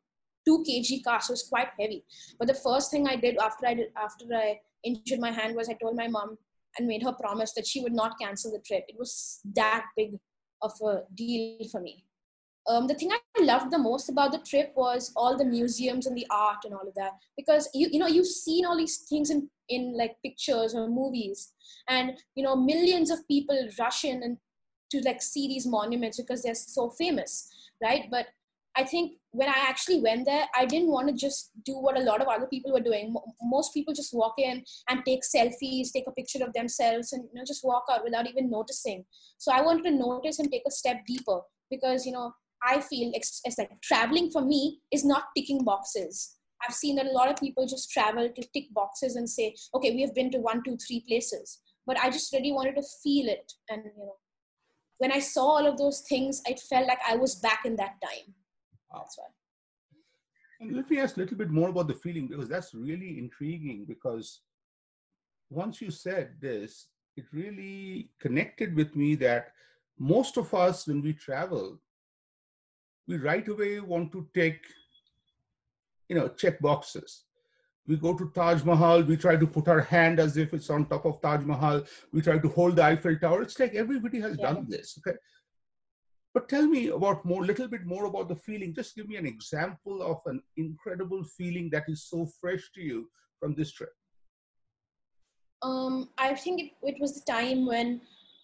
two 0.46 0.64
kg 0.68 1.02
cast. 1.02 1.26
So 1.26 1.32
it 1.32 1.34
was 1.34 1.48
quite 1.48 1.70
heavy. 1.80 2.04
But 2.38 2.46
the 2.46 2.54
first 2.54 2.92
thing 2.92 3.08
I 3.08 3.16
did 3.16 3.38
after 3.38 3.66
I 3.66 3.74
did, 3.74 3.88
after 3.96 4.24
I 4.32 4.60
injured 4.84 5.18
my 5.18 5.32
hand 5.32 5.56
was 5.56 5.68
I 5.68 5.76
told 5.82 5.96
my 5.96 6.06
mom 6.06 6.38
and 6.78 6.86
made 6.86 7.02
her 7.02 7.12
promise 7.12 7.52
that 7.54 7.66
she 7.66 7.80
would 7.80 7.92
not 7.92 8.18
cancel 8.20 8.50
the 8.50 8.62
trip. 8.66 8.84
It 8.88 8.96
was 8.98 9.40
that 9.54 9.84
big 9.96 10.18
of 10.62 10.72
a 10.84 11.00
deal 11.14 11.66
for 11.70 11.80
me. 11.80 12.04
Um, 12.68 12.86
the 12.86 12.94
thing 12.94 13.10
I 13.12 13.42
loved 13.42 13.72
the 13.72 13.78
most 13.78 14.08
about 14.08 14.30
the 14.30 14.38
trip 14.38 14.72
was 14.76 15.12
all 15.16 15.36
the 15.36 15.44
museums 15.44 16.06
and 16.06 16.16
the 16.16 16.26
art 16.30 16.58
and 16.64 16.72
all 16.72 16.86
of 16.86 16.94
that 16.94 17.12
because 17.36 17.68
you 17.74 17.88
you 17.90 17.98
know 17.98 18.06
you've 18.06 18.26
seen 18.26 18.64
all 18.64 18.76
these 18.76 18.98
things 19.08 19.30
in 19.30 19.50
in 19.68 19.96
like 19.96 20.14
pictures 20.24 20.72
or 20.72 20.88
movies 20.88 21.52
and 21.88 22.12
you 22.36 22.44
know 22.44 22.54
millions 22.54 23.10
of 23.10 23.26
people 23.26 23.68
rush 23.80 24.04
in 24.04 24.22
and 24.22 24.36
to 24.92 25.00
like 25.00 25.20
see 25.20 25.48
these 25.48 25.66
monuments 25.66 26.20
because 26.20 26.44
they're 26.44 26.54
so 26.54 26.88
famous 26.90 27.50
right 27.82 28.04
but 28.12 28.26
I 28.74 28.84
think 28.84 29.18
when 29.32 29.48
I 29.48 29.66
actually 29.68 30.00
went 30.00 30.24
there, 30.24 30.46
I 30.56 30.64
didn't 30.64 30.90
want 30.90 31.08
to 31.08 31.14
just 31.14 31.50
do 31.64 31.74
what 31.78 31.98
a 31.98 32.02
lot 32.02 32.22
of 32.22 32.28
other 32.28 32.46
people 32.46 32.72
were 32.72 32.80
doing. 32.80 33.14
Most 33.42 33.74
people 33.74 33.92
just 33.92 34.14
walk 34.14 34.34
in 34.38 34.64
and 34.88 35.04
take 35.04 35.20
selfies, 35.22 35.92
take 35.92 36.04
a 36.06 36.12
picture 36.12 36.42
of 36.44 36.52
themselves, 36.54 37.12
and 37.12 37.24
you 37.24 37.38
know 37.38 37.44
just 37.46 37.64
walk 37.64 37.84
out 37.90 38.04
without 38.04 38.28
even 38.28 38.50
noticing. 38.50 39.04
So 39.38 39.52
I 39.52 39.60
wanted 39.60 39.84
to 39.84 39.96
notice 39.96 40.38
and 40.38 40.50
take 40.50 40.62
a 40.66 40.70
step 40.70 41.02
deeper 41.06 41.40
because 41.70 42.06
you 42.06 42.12
know 42.12 42.32
I 42.62 42.80
feel 42.80 43.10
it's, 43.14 43.40
it's 43.44 43.58
like 43.58 43.70
traveling 43.82 44.30
for 44.30 44.42
me 44.42 44.80
is 44.92 45.04
not 45.04 45.24
ticking 45.36 45.64
boxes. 45.64 46.36
I've 46.66 46.74
seen 46.74 46.96
that 46.96 47.06
a 47.06 47.10
lot 47.10 47.28
of 47.28 47.36
people 47.36 47.66
just 47.66 47.90
travel 47.90 48.28
to 48.28 48.48
tick 48.54 48.72
boxes 48.72 49.16
and 49.16 49.28
say, 49.28 49.54
okay, 49.74 49.90
we 49.90 50.00
have 50.02 50.14
been 50.14 50.30
to 50.30 50.38
one, 50.38 50.62
two, 50.62 50.76
three 50.76 51.04
places. 51.08 51.60
But 51.86 51.98
I 51.98 52.10
just 52.10 52.32
really 52.32 52.52
wanted 52.52 52.76
to 52.76 52.84
feel 53.02 53.28
it. 53.28 53.52
And, 53.68 53.82
you 53.84 53.90
know, 53.98 54.14
when 54.98 55.10
I 55.10 55.18
saw 55.18 55.56
all 55.56 55.66
of 55.66 55.76
those 55.76 56.04
things, 56.08 56.40
it 56.46 56.60
felt 56.60 56.86
like 56.86 57.00
I 57.06 57.16
was 57.16 57.34
back 57.34 57.62
in 57.64 57.74
that 57.76 58.00
time. 58.00 58.34
That's 58.92 59.18
why. 59.18 59.26
And 60.60 60.76
let 60.76 60.88
me 60.88 60.98
ask 60.98 61.16
a 61.16 61.20
little 61.20 61.36
bit 61.36 61.50
more 61.50 61.70
about 61.70 61.88
the 61.88 61.94
feeling 61.94 62.28
because 62.28 62.48
that's 62.48 62.72
really 62.72 63.18
intriguing 63.18 63.84
because 63.86 64.42
once 65.50 65.80
you 65.80 65.90
said 65.90 66.34
this, 66.40 66.86
it 67.16 67.24
really 67.32 68.10
connected 68.20 68.74
with 68.74 68.94
me 68.96 69.14
that 69.16 69.52
most 69.98 70.36
of 70.36 70.54
us, 70.54 70.86
when 70.86 71.02
we 71.02 71.12
travel, 71.12 71.80
we 73.06 73.16
right 73.16 73.46
away 73.48 73.80
want 73.80 74.12
to 74.12 74.26
take, 74.34 74.62
you 76.08 76.16
know, 76.16 76.28
check 76.28 76.60
boxes. 76.60 77.24
We 77.86 77.96
go 77.96 78.14
to 78.16 78.30
Taj 78.32 78.62
Mahal, 78.62 79.02
we 79.02 79.16
try 79.16 79.36
to 79.36 79.46
put 79.46 79.66
our 79.68 79.80
hand 79.80 80.20
as 80.20 80.36
if 80.36 80.54
it's 80.54 80.70
on 80.70 80.86
top 80.86 81.04
of 81.04 81.20
Taj 81.20 81.44
Mahal, 81.44 81.82
we 82.12 82.20
try 82.22 82.38
to 82.38 82.48
hold 82.48 82.76
the 82.76 82.84
Eiffel 82.84 83.16
Tower. 83.16 83.42
It's 83.42 83.58
like 83.58 83.74
everybody 83.74 84.20
has 84.20 84.36
yeah. 84.38 84.52
done 84.52 84.66
this. 84.68 84.98
Okay. 84.98 85.18
But 86.34 86.48
tell 86.48 86.66
me 86.66 86.88
about 86.88 87.24
more, 87.24 87.44
little 87.44 87.68
bit 87.68 87.84
more 87.84 88.06
about 88.06 88.28
the 88.28 88.36
feeling. 88.36 88.74
Just 88.74 88.96
give 88.96 89.06
me 89.06 89.16
an 89.16 89.26
example 89.26 90.02
of 90.02 90.20
an 90.26 90.42
incredible 90.56 91.22
feeling 91.24 91.68
that 91.70 91.84
is 91.88 92.04
so 92.08 92.26
fresh 92.40 92.70
to 92.74 92.80
you 92.80 93.10
from 93.38 93.54
this 93.54 93.70
trip. 93.72 93.92
Um, 95.60 96.08
I 96.18 96.34
think 96.34 96.60
it, 96.60 96.72
it 96.82 96.96
was 97.00 97.14
the 97.14 97.30
time 97.30 97.66
when 97.66 98.00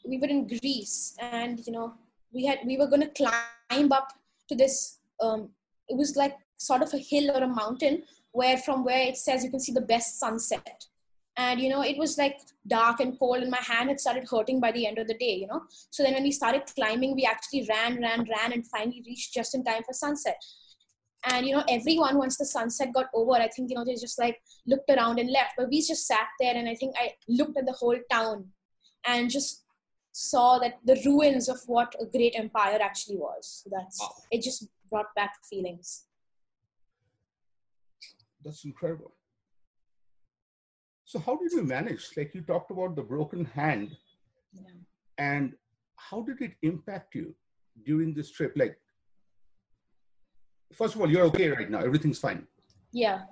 we 0.06 0.18
were 0.18 0.28
in 0.28 0.46
Greece, 0.46 1.16
and 1.18 1.58
you 1.66 1.72
know, 1.72 1.94
we 2.32 2.44
had 2.44 2.58
we 2.64 2.76
were 2.76 2.86
going 2.86 3.02
to 3.02 3.08
climb 3.08 3.92
up 3.92 4.12
to 4.48 4.54
this. 4.54 4.98
Um, 5.20 5.50
it 5.88 5.96
was 5.96 6.14
like 6.14 6.36
sort 6.58 6.82
of 6.82 6.92
a 6.92 6.98
hill 6.98 7.30
or 7.30 7.42
a 7.42 7.48
mountain 7.48 8.02
where 8.32 8.58
from 8.58 8.84
where 8.84 9.08
it 9.08 9.16
says 9.16 9.42
you 9.42 9.50
can 9.50 9.60
see 9.60 9.72
the 9.72 9.80
best 9.80 10.20
sunset 10.20 10.84
and 11.38 11.60
you 11.60 11.68
know 11.70 11.82
it 11.82 11.96
was 11.96 12.18
like 12.18 12.40
dark 12.66 13.00
and 13.00 13.18
cold 13.18 13.42
and 13.42 13.50
my 13.50 13.62
hand 13.66 13.88
had 13.88 14.00
started 14.00 14.28
hurting 14.28 14.60
by 14.60 14.72
the 14.72 14.86
end 14.86 14.98
of 14.98 15.06
the 15.06 15.14
day 15.14 15.34
you 15.42 15.46
know. 15.46 15.62
So 15.90 16.02
then 16.02 16.14
when 16.14 16.24
we 16.24 16.32
started 16.32 16.62
climbing 16.74 17.14
we 17.14 17.24
actually 17.24 17.66
ran 17.68 18.00
ran 18.02 18.26
ran 18.28 18.52
and 18.52 18.66
finally 18.66 19.02
reached 19.06 19.32
just 19.32 19.54
in 19.54 19.64
time 19.64 19.84
for 19.84 19.92
sunset. 19.92 20.42
And 21.24 21.46
you 21.46 21.54
know 21.54 21.64
everyone 21.68 22.18
once 22.18 22.36
the 22.36 22.44
sunset 22.44 22.92
got 22.92 23.06
over 23.14 23.32
i 23.34 23.48
think 23.48 23.70
you 23.70 23.76
know 23.76 23.84
they 23.84 23.94
just 23.94 24.18
like 24.18 24.40
looked 24.66 24.90
around 24.90 25.18
and 25.18 25.30
left. 25.30 25.54
But 25.56 25.70
we 25.70 25.80
just 25.80 26.06
sat 26.06 26.28
there 26.40 26.56
and 26.56 26.68
i 26.68 26.74
think 26.74 26.94
i 26.98 27.12
looked 27.28 27.56
at 27.56 27.66
the 27.66 27.78
whole 27.80 27.98
town 28.10 28.46
and 29.06 29.30
just 29.30 29.64
saw 30.12 30.58
that 30.58 30.78
the 30.84 31.00
ruins 31.06 31.48
of 31.48 31.60
what 31.66 31.94
a 32.00 32.04
great 32.04 32.34
empire 32.36 32.78
actually 32.82 33.16
was. 33.16 33.62
So 33.62 33.70
that's 33.72 34.00
wow. 34.00 34.10
it 34.32 34.42
just 34.42 34.66
brought 34.90 35.14
back 35.14 35.34
feelings. 35.48 36.06
That's 38.44 38.64
incredible 38.64 39.12
so 41.08 41.18
how 41.18 41.36
did 41.36 41.52
you 41.52 41.62
manage? 41.62 42.10
Like 42.18 42.34
you 42.34 42.42
talked 42.42 42.70
about 42.70 42.94
the 42.94 43.02
broken 43.02 43.46
hand, 43.46 43.96
yeah. 44.52 44.68
and 45.16 45.54
how 45.96 46.20
did 46.20 46.42
it 46.42 46.52
impact 46.60 47.14
you 47.14 47.34
during 47.86 48.12
this 48.12 48.30
trip? 48.30 48.52
Like, 48.56 48.76
first 50.74 50.94
of 50.94 51.00
all, 51.00 51.10
you're 51.10 51.24
okay 51.28 51.48
right 51.48 51.70
now. 51.70 51.78
Everything's 51.78 52.18
fine. 52.18 52.46
Yeah. 52.92 53.22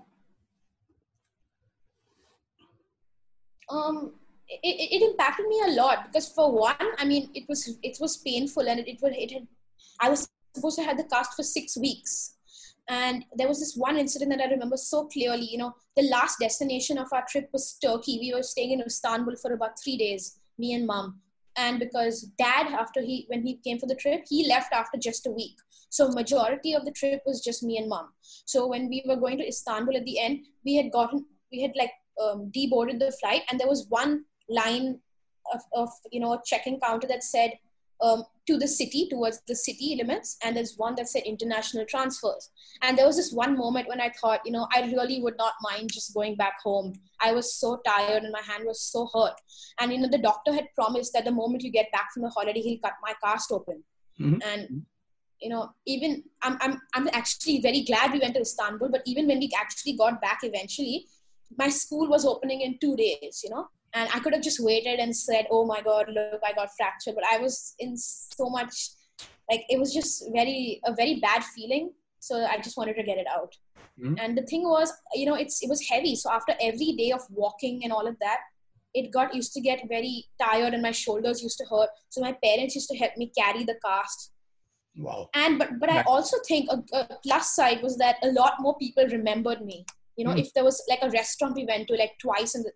Um, 3.68 4.14
it, 4.48 4.76
it 4.94 5.10
impacted 5.10 5.46
me 5.46 5.60
a 5.66 5.72
lot 5.72 6.06
because 6.06 6.30
for 6.30 6.50
one, 6.50 6.76
I 6.96 7.04
mean, 7.04 7.28
it 7.34 7.44
was 7.46 7.78
it 7.82 7.98
was 8.00 8.16
painful 8.16 8.66
and 8.66 8.80
it 8.80 8.88
it, 8.88 8.98
it 9.02 9.32
had 9.32 9.46
I 10.00 10.08
was 10.08 10.26
supposed 10.54 10.78
to 10.78 10.84
have 10.84 10.96
the 10.96 11.04
cast 11.04 11.34
for 11.34 11.42
six 11.42 11.76
weeks 11.76 12.35
and 12.88 13.24
there 13.34 13.48
was 13.48 13.58
this 13.58 13.74
one 13.74 13.96
incident 13.96 14.30
that 14.30 14.40
I 14.40 14.50
remember 14.50 14.76
so 14.76 15.06
clearly. 15.06 15.46
You 15.46 15.58
know, 15.58 15.74
the 15.96 16.08
last 16.08 16.38
destination 16.38 16.98
of 16.98 17.08
our 17.12 17.24
trip 17.28 17.48
was 17.52 17.76
Turkey. 17.82 18.18
We 18.20 18.32
were 18.34 18.42
staying 18.42 18.72
in 18.72 18.82
Istanbul 18.82 19.36
for 19.36 19.52
about 19.52 19.80
three 19.82 19.96
days, 19.96 20.38
me 20.58 20.74
and 20.74 20.86
mom. 20.86 21.20
And 21.56 21.78
because 21.78 22.22
dad, 22.38 22.66
after 22.68 23.00
he 23.00 23.24
when 23.28 23.42
he 23.42 23.56
came 23.64 23.78
for 23.78 23.86
the 23.86 23.94
trip, 23.94 24.24
he 24.28 24.46
left 24.46 24.72
after 24.72 24.98
just 24.98 25.26
a 25.26 25.30
week. 25.30 25.56
So 25.90 26.08
majority 26.08 26.74
of 26.74 26.84
the 26.84 26.92
trip 26.92 27.22
was 27.26 27.42
just 27.42 27.62
me 27.62 27.78
and 27.78 27.88
mom. 27.88 28.08
So 28.44 28.66
when 28.66 28.88
we 28.88 29.02
were 29.06 29.16
going 29.16 29.38
to 29.38 29.48
Istanbul 29.48 29.96
at 29.96 30.04
the 30.04 30.20
end, 30.20 30.44
we 30.64 30.76
had 30.76 30.92
gotten 30.92 31.24
we 31.50 31.62
had 31.62 31.72
like 31.76 31.92
um, 32.22 32.52
deboarded 32.54 32.98
the 32.98 33.12
flight, 33.20 33.42
and 33.50 33.58
there 33.58 33.68
was 33.68 33.86
one 33.88 34.24
line 34.48 35.00
of, 35.52 35.60
of 35.74 35.88
you 36.12 36.20
know 36.20 36.34
a 36.34 36.42
check-in 36.44 36.78
counter 36.80 37.06
that 37.08 37.24
said 37.24 37.52
um, 38.00 38.24
to 38.46 38.58
the 38.58 38.68
city, 38.68 39.08
towards 39.08 39.40
the 39.48 39.56
city 39.56 39.96
limits, 39.96 40.36
and 40.44 40.56
there's 40.56 40.76
one 40.76 40.94
that 40.96 41.08
said 41.08 41.22
international 41.24 41.84
transfers. 41.86 42.50
And 42.82 42.96
there 42.96 43.06
was 43.06 43.16
this 43.16 43.32
one 43.32 43.56
moment 43.56 43.88
when 43.88 44.00
I 44.00 44.12
thought, 44.20 44.40
you 44.44 44.52
know, 44.52 44.68
I 44.74 44.82
really 44.82 45.20
would 45.20 45.36
not 45.36 45.54
mind 45.62 45.90
just 45.92 46.14
going 46.14 46.36
back 46.36 46.60
home. 46.62 46.92
I 47.20 47.32
was 47.32 47.54
so 47.54 47.80
tired 47.86 48.22
and 48.22 48.32
my 48.32 48.42
hand 48.42 48.64
was 48.66 48.80
so 48.80 49.08
hurt. 49.12 49.34
And, 49.80 49.92
you 49.92 49.98
know, 49.98 50.08
the 50.08 50.18
doctor 50.18 50.52
had 50.52 50.66
promised 50.74 51.12
that 51.14 51.24
the 51.24 51.32
moment 51.32 51.62
you 51.62 51.70
get 51.70 51.90
back 51.90 52.12
from 52.12 52.22
the 52.22 52.28
holiday, 52.28 52.60
he'll 52.60 52.78
cut 52.78 52.94
my 53.02 53.14
cast 53.24 53.50
open. 53.50 53.82
Mm-hmm. 54.20 54.42
And, 54.46 54.86
you 55.40 55.48
know, 55.48 55.70
even 55.86 56.22
I'm, 56.42 56.56
I'm, 56.60 56.80
I'm 56.94 57.08
actually 57.12 57.60
very 57.60 57.82
glad 57.82 58.12
we 58.12 58.20
went 58.20 58.34
to 58.34 58.40
Istanbul, 58.40 58.90
but 58.90 59.02
even 59.06 59.26
when 59.26 59.38
we 59.38 59.50
actually 59.58 59.96
got 59.96 60.20
back 60.20 60.40
eventually, 60.42 61.06
my 61.58 61.68
school 61.68 62.08
was 62.08 62.24
opening 62.24 62.60
in 62.60 62.78
two 62.80 62.96
days, 62.96 63.40
you 63.42 63.50
know, 63.50 63.68
and 63.94 64.08
i 64.14 64.18
could 64.20 64.32
have 64.32 64.42
just 64.42 64.60
waited 64.60 64.98
and 64.98 65.16
said 65.16 65.46
oh 65.50 65.64
my 65.64 65.80
god 65.80 66.08
look 66.08 66.40
i 66.44 66.52
got 66.52 66.70
fractured. 66.76 67.14
But 67.14 67.24
i 67.32 67.38
was 67.38 67.74
in 67.78 67.96
so 67.96 68.48
much 68.48 68.90
like 69.50 69.64
it 69.68 69.78
was 69.78 69.92
just 69.92 70.24
very 70.32 70.80
a 70.84 70.94
very 70.94 71.20
bad 71.20 71.44
feeling. 71.44 71.92
So 72.18 72.44
i 72.44 72.56
just 72.58 72.76
wanted 72.76 72.94
to 72.94 73.02
get 73.02 73.18
it 73.18 73.26
out. 73.26 73.54
Mm-hmm. 73.98 74.16
and 74.18 74.36
the 74.36 74.42
thing 74.42 74.64
was 74.64 74.92
you 75.14 75.24
know 75.24 75.34
it's 75.34 75.62
it 75.62 75.70
was 75.70 75.88
heavy. 75.88 76.16
So 76.16 76.30
after 76.30 76.54
every 76.60 76.92
day 76.92 77.12
of 77.12 77.22
walking 77.30 77.82
and 77.84 77.92
all 77.92 78.06
of 78.06 78.18
that 78.20 78.40
it 78.94 79.12
got 79.12 79.34
used 79.34 79.52
to 79.52 79.60
get 79.60 79.88
very 79.88 80.24
tired 80.42 80.72
and 80.72 80.82
my 80.82 80.90
shoulders 80.90 81.42
used 81.42 81.58
to 81.58 81.64
hurt. 81.66 81.90
So 82.08 82.20
my 82.22 82.32
parents 82.42 82.74
used 82.74 82.88
to 82.88 82.96
help 82.96 83.16
me 83.16 83.30
carry 83.36 83.62
the 83.64 83.76
cast. 83.84 84.32
Wow. 84.98 85.28
And 85.34 85.58
but 85.58 85.78
but 85.78 85.90
i 85.90 86.02
also 86.02 86.38
think 86.48 86.70
a, 86.70 86.78
a 86.96 87.18
plus 87.22 87.54
side 87.54 87.82
was 87.82 87.98
that 87.98 88.16
a 88.22 88.32
lot 88.32 88.54
more 88.60 88.76
people 88.78 89.06
remembered 89.06 89.64
me. 89.64 89.84
You 90.16 90.24
know 90.24 90.32
mm. 90.32 90.40
if 90.40 90.52
there 90.54 90.64
was 90.64 90.82
like 90.88 91.00
a 91.02 91.10
restaurant 91.10 91.54
we 91.54 91.66
went 91.66 91.88
to 91.88 91.94
like 91.94 92.18
twice 92.18 92.54
in 92.54 92.62
the 92.62 92.72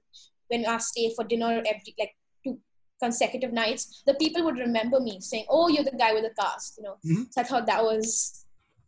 when 0.51 0.67
I 0.67 0.79
stay 0.79 1.13
for 1.15 1.25
dinner 1.25 1.63
every 1.67 1.95
like 1.99 2.15
two 2.45 2.59
consecutive 3.03 3.53
nights, 3.53 4.03
the 4.07 4.15
people 4.15 4.45
would 4.45 4.59
remember 4.59 5.01
me 5.01 5.21
saying, 5.21 5.47
"Oh, 5.49 5.69
you're 5.69 5.85
the 5.85 5.97
guy 5.97 6.13
with 6.13 6.25
the 6.25 6.35
cast," 6.39 6.77
you 6.79 6.85
know. 6.85 6.97
Mm-hmm. 7.07 7.23
So 7.31 7.41
I 7.41 7.45
thought 7.45 7.67
that 7.67 7.83
was 7.83 8.47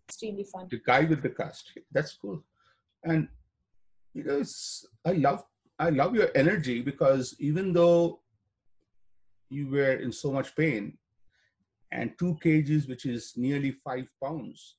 extremely 0.08 0.44
fun. 0.44 0.68
The 0.70 0.80
guy 0.84 1.04
with 1.04 1.22
the 1.22 1.30
cast. 1.30 1.72
That's 1.92 2.14
cool, 2.14 2.42
and 3.04 3.28
you 4.14 4.24
know, 4.24 4.38
it's, 4.38 4.86
I 5.06 5.12
love 5.12 5.44
I 5.78 5.90
love 5.90 6.14
your 6.14 6.30
energy 6.34 6.82
because 6.82 7.34
even 7.38 7.72
though 7.72 8.20
you 9.48 9.68
were 9.68 9.94
in 9.94 10.12
so 10.12 10.32
much 10.32 10.54
pain, 10.56 10.98
and 11.92 12.18
two 12.18 12.36
kgs, 12.44 12.88
which 12.88 13.06
is 13.06 13.34
nearly 13.36 13.72
five 13.84 14.06
pounds, 14.22 14.76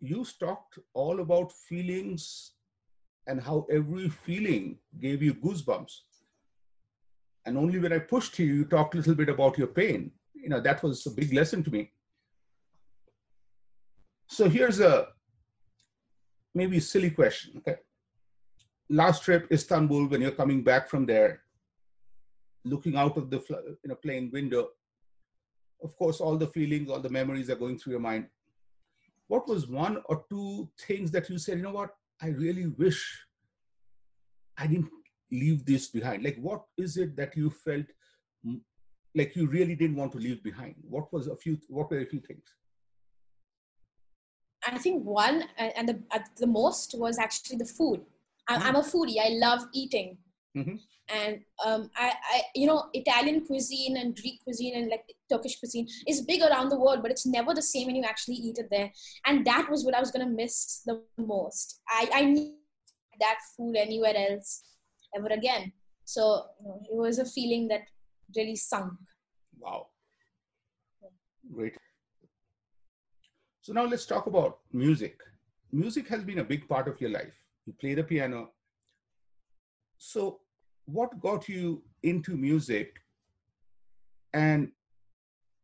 you 0.00 0.24
talked 0.40 0.78
all 0.94 1.20
about 1.20 1.52
feelings 1.52 2.52
and 3.28 3.40
how 3.40 3.66
every 3.70 4.08
feeling 4.08 4.78
gave 5.00 5.22
you 5.22 5.34
goosebumps. 5.34 6.00
And 7.44 7.56
only 7.56 7.78
when 7.78 7.92
I 7.92 7.98
pushed 7.98 8.38
you, 8.38 8.46
you 8.46 8.64
talked 8.64 8.94
a 8.94 8.98
little 8.98 9.14
bit 9.14 9.28
about 9.28 9.58
your 9.58 9.68
pain. 9.68 10.10
You 10.34 10.48
know, 10.48 10.60
that 10.60 10.82
was 10.82 11.06
a 11.06 11.10
big 11.10 11.32
lesson 11.32 11.62
to 11.64 11.70
me. 11.70 11.92
So 14.28 14.48
here's 14.48 14.80
a 14.80 15.08
maybe 16.54 16.80
silly 16.80 17.10
question. 17.10 17.58
Okay. 17.58 17.76
Last 18.90 19.22
trip, 19.24 19.46
Istanbul, 19.52 20.06
when 20.08 20.22
you're 20.22 20.30
coming 20.42 20.62
back 20.62 20.88
from 20.88 21.04
there, 21.04 21.42
looking 22.64 22.96
out 22.96 23.16
of 23.18 23.30
the 23.30 23.40
you 23.82 23.88
know, 23.88 23.94
plane 23.94 24.30
window, 24.32 24.68
of 25.82 25.96
course, 25.96 26.20
all 26.20 26.36
the 26.36 26.48
feelings, 26.48 26.90
all 26.90 27.00
the 27.00 27.10
memories 27.10 27.50
are 27.50 27.56
going 27.56 27.78
through 27.78 27.92
your 27.92 28.00
mind. 28.00 28.26
What 29.28 29.46
was 29.46 29.68
one 29.68 30.02
or 30.06 30.24
two 30.30 30.68
things 30.86 31.10
that 31.10 31.28
you 31.28 31.38
said, 31.38 31.58
you 31.58 31.64
know 31.64 31.72
what, 31.72 31.94
I 32.20 32.28
really 32.28 32.66
wish 32.66 33.24
I 34.56 34.66
didn't 34.66 34.90
leave 35.30 35.64
this 35.64 35.88
behind? 35.88 36.24
Like, 36.24 36.36
what 36.36 36.62
is 36.76 36.96
it 36.96 37.16
that 37.16 37.36
you 37.36 37.50
felt 37.50 37.86
like 39.14 39.36
you 39.36 39.46
really 39.46 39.74
didn't 39.74 39.96
want 39.96 40.12
to 40.12 40.18
leave 40.18 40.42
behind? 40.42 40.74
What 40.82 41.12
was 41.12 41.28
a 41.28 41.36
few, 41.36 41.58
what 41.68 41.90
were 41.90 42.00
a 42.00 42.06
few 42.06 42.20
things? 42.20 42.44
I 44.66 44.76
think 44.78 45.04
one 45.04 45.44
and 45.56 45.88
the, 45.88 46.02
the 46.36 46.46
most 46.46 46.94
was 46.98 47.18
actually 47.18 47.58
the 47.58 47.64
food. 47.64 48.00
Ah. 48.48 48.60
I'm, 48.62 48.76
a 48.76 48.82
foodie. 48.82 49.18
I 49.18 49.30
love 49.30 49.66
eating. 49.72 50.18
Mm-hmm. 50.58 50.76
And 51.10 51.40
um, 51.64 51.90
I, 51.96 52.12
I, 52.32 52.42
you 52.54 52.66
know, 52.66 52.84
Italian 52.92 53.46
cuisine 53.46 53.96
and 53.96 54.14
Greek 54.14 54.42
cuisine 54.44 54.76
and 54.76 54.90
like 54.90 55.04
Turkish 55.30 55.58
cuisine 55.58 55.88
is 56.06 56.22
big 56.22 56.42
around 56.42 56.68
the 56.68 56.78
world, 56.78 57.00
but 57.00 57.10
it's 57.10 57.26
never 57.26 57.54
the 57.54 57.62
same 57.62 57.86
when 57.86 57.96
you 57.96 58.04
actually 58.04 58.34
eat 58.34 58.58
it 58.58 58.68
there. 58.70 58.92
And 59.24 59.46
that 59.46 59.70
was 59.70 59.84
what 59.84 59.94
I 59.94 60.00
was 60.00 60.10
gonna 60.10 60.28
miss 60.28 60.82
the 60.84 61.02
most. 61.16 61.80
I, 61.88 62.10
I 62.12 62.24
need 62.24 62.56
that 63.20 63.38
food 63.56 63.76
anywhere 63.76 64.14
else 64.16 64.62
ever 65.16 65.28
again. 65.28 65.72
So 66.04 66.44
you 66.60 66.68
know, 66.68 66.80
it 66.90 66.96
was 66.96 67.18
a 67.18 67.24
feeling 67.24 67.68
that 67.68 67.82
really 68.36 68.56
sunk. 68.56 68.92
Wow. 69.58 69.86
Great. 71.54 71.76
So 73.62 73.72
now 73.72 73.84
let's 73.84 74.06
talk 74.06 74.26
about 74.26 74.58
music. 74.72 75.18
Music 75.72 76.08
has 76.08 76.22
been 76.22 76.38
a 76.38 76.44
big 76.44 76.68
part 76.68 76.88
of 76.88 77.00
your 77.00 77.10
life. 77.10 77.34
You 77.66 77.74
play 77.80 77.94
the 77.94 78.04
piano. 78.04 78.50
So 79.98 80.40
what 80.88 81.20
got 81.20 81.48
you 81.48 81.82
into 82.02 82.36
music? 82.36 83.00
And 84.32 84.72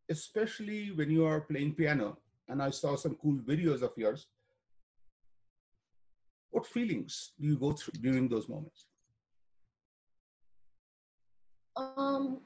especially 0.09 0.91
when 0.91 1.09
you 1.09 1.25
are 1.25 1.41
playing 1.41 1.73
piano 1.73 2.17
and 2.47 2.61
i 2.61 2.69
saw 2.69 2.95
some 2.95 3.15
cool 3.15 3.37
videos 3.37 3.81
of 3.81 3.91
yours 3.97 4.27
what 6.51 6.65
feelings 6.65 7.33
do 7.39 7.47
you 7.47 7.57
go 7.57 7.73
through 7.73 7.99
during 8.01 8.29
those 8.29 8.47
moments? 8.47 8.85
Um 11.75 12.39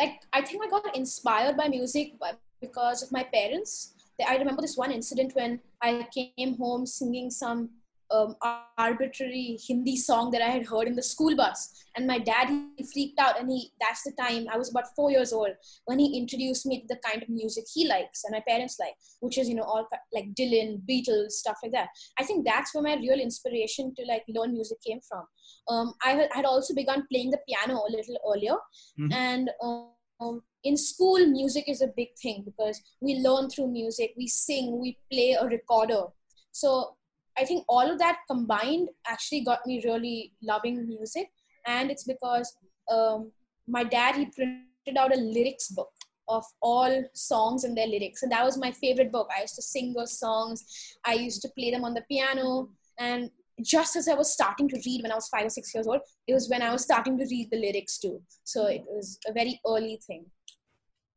like 0.00 0.22
i 0.32 0.40
think 0.40 0.64
i 0.64 0.68
got 0.68 0.96
inspired 0.96 1.56
by 1.56 1.68
music 1.68 2.12
because 2.60 3.02
of 3.02 3.12
my 3.12 3.22
parents 3.22 3.94
i 4.26 4.36
remember 4.36 4.62
this 4.62 4.76
one 4.76 4.92
incident 4.92 5.34
when 5.34 5.60
i 5.82 6.06
came 6.14 6.56
home 6.56 6.86
singing 6.86 7.30
some 7.30 7.70
um, 8.10 8.36
arbitrary 8.76 9.58
Hindi 9.66 9.96
song 9.96 10.30
that 10.30 10.42
I 10.42 10.48
had 10.48 10.66
heard 10.66 10.88
in 10.88 10.94
the 10.94 11.02
school 11.02 11.36
bus. 11.36 11.84
And 11.96 12.06
my 12.06 12.18
dad, 12.18 12.48
he 12.48 12.86
freaked 12.92 13.18
out. 13.18 13.38
And 13.38 13.50
he, 13.50 13.72
that's 13.80 14.02
the 14.02 14.12
time 14.12 14.46
I 14.52 14.56
was 14.56 14.70
about 14.70 14.94
four 14.94 15.10
years 15.10 15.32
old 15.32 15.50
when 15.84 15.98
he 15.98 16.18
introduced 16.18 16.66
me 16.66 16.80
to 16.80 16.86
the 16.88 17.00
kind 17.04 17.22
of 17.22 17.28
music 17.28 17.64
he 17.72 17.86
likes 17.86 18.24
and 18.24 18.32
my 18.32 18.42
parents 18.48 18.78
like, 18.78 18.94
which 19.20 19.38
is, 19.38 19.48
you 19.48 19.54
know, 19.54 19.64
all 19.64 19.86
like 20.12 20.34
Dylan, 20.34 20.80
Beatles, 20.88 21.32
stuff 21.32 21.58
like 21.62 21.72
that. 21.72 21.88
I 22.18 22.24
think 22.24 22.46
that's 22.46 22.74
where 22.74 22.82
my 22.82 22.94
real 22.96 23.20
inspiration 23.20 23.94
to 23.96 24.04
like 24.06 24.24
learn 24.28 24.52
music 24.52 24.78
came 24.86 25.00
from. 25.08 25.24
Um, 25.68 25.94
I 26.02 26.28
had 26.32 26.44
also 26.44 26.74
begun 26.74 27.06
playing 27.10 27.30
the 27.30 27.40
piano 27.48 27.82
a 27.88 27.90
little 27.90 28.16
earlier. 28.32 28.56
Mm-hmm. 28.98 29.12
And, 29.12 29.50
um, 29.62 30.42
in 30.64 30.76
school 30.76 31.24
music 31.26 31.68
is 31.68 31.80
a 31.80 31.92
big 31.96 32.08
thing 32.20 32.42
because 32.44 32.80
we 33.00 33.16
learn 33.16 33.48
through 33.48 33.68
music 33.68 34.12
we 34.16 34.26
sing 34.26 34.80
we 34.80 34.98
play 35.12 35.36
a 35.40 35.46
recorder 35.46 36.02
so 36.50 36.96
I 37.38 37.44
think 37.44 37.64
all 37.68 37.90
of 37.90 37.98
that 37.98 38.18
combined 38.30 38.88
actually 39.06 39.42
got 39.42 39.66
me 39.66 39.82
really 39.84 40.32
loving 40.42 40.86
music. 40.86 41.28
And 41.66 41.90
it's 41.90 42.04
because 42.04 42.56
um, 42.90 43.30
my 43.66 43.84
dad, 43.84 44.16
he 44.16 44.26
printed 44.26 44.96
out 44.98 45.14
a 45.14 45.20
lyrics 45.20 45.68
book 45.68 45.90
of 46.28 46.44
all 46.60 47.04
songs 47.14 47.64
and 47.64 47.76
their 47.76 47.86
lyrics. 47.86 48.22
And 48.22 48.32
that 48.32 48.44
was 48.44 48.58
my 48.58 48.70
favorite 48.72 49.12
book. 49.12 49.28
I 49.36 49.42
used 49.42 49.54
to 49.56 49.62
sing 49.62 49.94
those 49.94 50.18
songs. 50.18 50.64
I 51.04 51.14
used 51.14 51.42
to 51.42 51.48
play 51.56 51.70
them 51.70 51.84
on 51.84 51.94
the 51.94 52.04
piano. 52.10 52.68
And 52.98 53.30
just 53.62 53.96
as 53.96 54.08
I 54.08 54.14
was 54.14 54.32
starting 54.32 54.68
to 54.68 54.80
read 54.86 55.02
when 55.02 55.12
I 55.12 55.14
was 55.14 55.28
five 55.28 55.46
or 55.46 55.50
six 55.50 55.74
years 55.74 55.86
old, 55.86 56.00
it 56.26 56.34
was 56.34 56.48
when 56.48 56.62
I 56.62 56.72
was 56.72 56.82
starting 56.82 57.18
to 57.18 57.24
read 57.30 57.48
the 57.50 57.58
lyrics 57.58 57.98
too. 57.98 58.20
So 58.44 58.66
it 58.66 58.84
was 58.86 59.18
a 59.26 59.32
very 59.32 59.60
early 59.66 60.00
thing. 60.06 60.26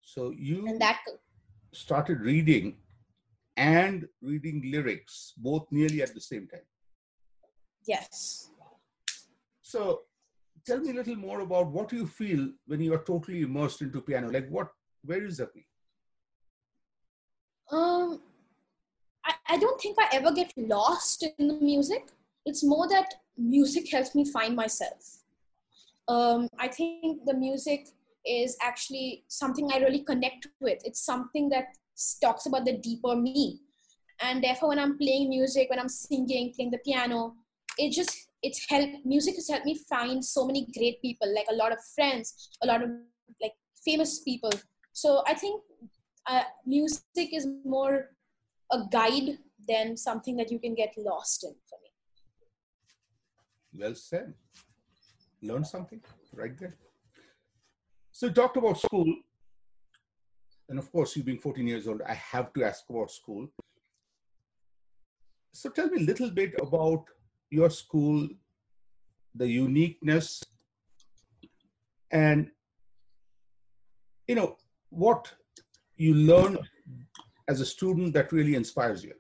So 0.02 0.32
you 0.32 0.66
and 0.68 0.82
that 0.82 1.00
started 1.74 2.20
reading 2.22 2.78
and 3.62 4.08
reading 4.24 4.60
lyrics 4.74 5.34
both 5.38 5.68
nearly 5.72 6.02
at 6.02 6.14
the 6.16 6.22
same 6.22 6.48
time. 6.48 6.68
Yes. 7.88 8.50
So 9.62 10.02
tell 10.66 10.80
me 10.80 10.90
a 10.90 10.94
little 10.94 11.16
more 11.16 11.42
about 11.42 11.68
what 11.68 11.92
you 11.92 12.08
feel 12.08 12.50
when 12.66 12.82
you 12.82 12.94
are 12.94 13.04
totally 13.04 13.42
immersed 13.42 13.82
into 13.82 14.02
piano. 14.02 14.32
Like 14.32 14.50
what, 14.50 14.70
where 15.04 15.24
is 15.24 15.38
that? 15.38 15.50
Um, 17.72 18.22
I, 19.24 19.34
I 19.50 19.58
don't 19.58 19.80
think 19.80 19.98
I 20.00 20.08
ever 20.14 20.32
get 20.32 20.52
lost 20.58 21.24
in 21.38 21.48
the 21.48 21.54
music. 21.54 22.08
It's 22.46 22.64
more 22.64 22.90
that 22.90 23.14
music 23.38 23.92
helps 23.92 24.16
me 24.16 24.26
find 24.26 24.56
myself. 24.56 25.20
Um, 26.08 26.50
I 26.58 26.68
think 26.68 27.26
the 27.26 27.36
music 27.36 27.90
is 28.26 28.58
actually 28.62 29.24
something 29.28 29.70
I 29.72 29.78
really 29.78 30.04
connect 30.04 30.48
with. 30.60 30.82
It's 30.84 31.06
something 31.06 31.50
that 31.50 31.66
talks 32.22 32.46
about 32.46 32.66
the 32.66 32.78
deeper 32.78 33.16
me. 33.16 33.60
And 34.22 34.44
therefore 34.44 34.70
when 34.70 34.80
i'm 34.80 34.98
playing 34.98 35.30
music 35.30 35.70
when 35.70 35.80
i'm 35.80 35.90
singing 35.90 36.54
playing 36.56 36.70
the 36.70 36.78
piano 36.86 37.34
it 37.78 37.92
just 37.92 38.28
it's 38.44 38.64
helped 38.70 39.04
music 39.04 39.36
has 39.36 39.50
helped 39.50 39.66
me 39.66 39.80
find 39.90 40.24
so 40.24 40.46
many 40.46 40.68
great 40.78 41.02
people 41.02 41.34
like 41.34 41.48
a 41.50 41.56
lot 41.56 41.72
of 41.72 41.80
friends 41.96 42.50
a 42.64 42.68
lot 42.68 42.84
of 42.84 42.90
like 43.42 43.54
famous 43.84 44.20
people. 44.20 44.52
So 44.94 45.24
i 45.28 45.34
think 45.34 45.62
uh, 46.28 46.44
music 46.66 47.34
is 47.34 47.48
more 47.66 48.10
a 48.72 48.80
guide 48.92 49.38
than 49.68 49.98
something 49.98 50.36
that 50.38 50.52
you 50.52 50.60
can 50.60 50.76
get 50.76 50.94
lost 50.98 51.44
in 51.44 51.54
for 51.70 51.78
me. 51.84 51.90
Well 53.82 53.96
said. 53.96 54.34
Learn 55.42 55.66
something 55.66 56.02
right 56.34 56.58
there. 56.58 56.76
So 58.12 58.30
talked 58.30 58.58
about 58.58 58.78
school 58.78 59.14
and 60.72 60.80
of 60.80 60.90
course, 60.90 61.18
you 61.18 61.24
being 61.24 61.38
14 61.38 61.68
years 61.68 61.86
old, 61.86 62.02
I 62.08 62.14
have 62.14 62.54
to 62.54 62.64
ask 62.64 62.90
about 62.90 63.12
school. 63.12 63.50
So 65.52 65.70
tell 65.70 65.90
me 65.90 65.98
a 66.02 66.06
little 66.06 66.32
bit 66.32 66.54
about 66.62 67.04
your 67.50 67.70
school, 67.70 68.30
the 69.36 69.46
uniqueness, 69.46 70.42
and 72.10 72.50
you 74.30 74.36
know 74.36 74.56
what 74.90 75.34
you 75.98 76.14
learn 76.14 76.58
as 77.50 77.60
a 77.60 77.66
student 77.66 78.14
that 78.14 78.32
really 78.32 78.56
inspires 78.56 79.04
you. 79.04 79.14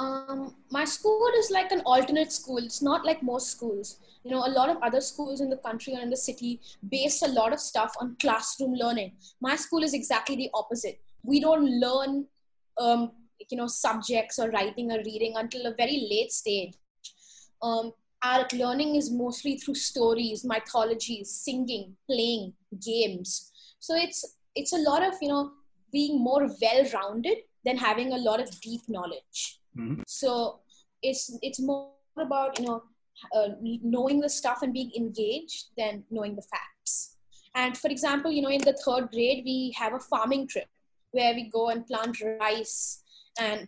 Um, 0.00 0.54
my 0.70 0.86
school 0.86 1.30
is 1.36 1.50
like 1.50 1.72
an 1.72 1.82
alternate 1.84 2.32
school. 2.32 2.56
It's 2.56 2.80
not 2.80 3.04
like 3.04 3.22
most 3.22 3.50
schools. 3.50 3.98
You 4.24 4.30
know, 4.30 4.46
a 4.46 4.52
lot 4.58 4.70
of 4.70 4.78
other 4.82 5.00
schools 5.00 5.40
in 5.40 5.50
the 5.50 5.58
country 5.58 5.94
or 5.94 6.00
in 6.00 6.10
the 6.10 6.16
city 6.16 6.60
base 6.88 7.22
a 7.22 7.28
lot 7.28 7.52
of 7.52 7.60
stuff 7.60 7.94
on 8.00 8.16
classroom 8.20 8.74
learning. 8.74 9.12
My 9.40 9.56
school 9.56 9.82
is 9.82 9.92
exactly 9.92 10.36
the 10.36 10.50
opposite. 10.54 11.00
We 11.22 11.40
don't 11.40 11.66
learn, 11.80 12.26
um, 12.78 13.12
you 13.50 13.58
know, 13.58 13.66
subjects 13.66 14.38
or 14.38 14.50
writing 14.50 14.90
or 14.90 14.98
reading 15.04 15.34
until 15.36 15.66
a 15.66 15.74
very 15.74 16.08
late 16.10 16.32
stage. 16.32 16.74
Um, 17.62 17.92
our 18.22 18.46
learning 18.54 18.96
is 18.96 19.10
mostly 19.10 19.58
through 19.58 19.74
stories, 19.74 20.44
mythologies, 20.44 21.30
singing, 21.30 21.96
playing, 22.06 22.54
games. 22.86 23.52
So 23.78 23.94
it's 23.96 24.36
it's 24.54 24.72
a 24.72 24.78
lot 24.78 25.02
of 25.02 25.14
you 25.20 25.28
know 25.28 25.52
being 25.92 26.22
more 26.22 26.48
well-rounded 26.62 27.38
than 27.64 27.76
having 27.76 28.12
a 28.12 28.18
lot 28.18 28.40
of 28.40 28.60
deep 28.60 28.82
knowledge. 28.88 29.59
Mm-hmm. 29.78 30.02
So 30.06 30.60
it's 31.02 31.36
it's 31.42 31.60
more 31.60 31.90
about 32.18 32.58
you 32.58 32.66
know 32.66 32.82
uh, 33.34 33.48
knowing 33.62 34.20
the 34.20 34.28
stuff 34.28 34.62
and 34.62 34.72
being 34.72 34.90
engaged 34.96 35.66
than 35.76 36.04
knowing 36.10 36.36
the 36.36 36.42
facts. 36.42 37.16
And 37.54 37.76
for 37.76 37.88
example, 37.88 38.30
you 38.30 38.42
know, 38.42 38.48
in 38.48 38.60
the 38.60 38.78
third 38.84 39.10
grade, 39.10 39.42
we 39.44 39.74
have 39.76 39.94
a 39.94 39.98
farming 39.98 40.48
trip 40.48 40.68
where 41.10 41.34
we 41.34 41.50
go 41.50 41.70
and 41.70 41.84
plant 41.86 42.16
rice 42.40 43.02
and 43.38 43.66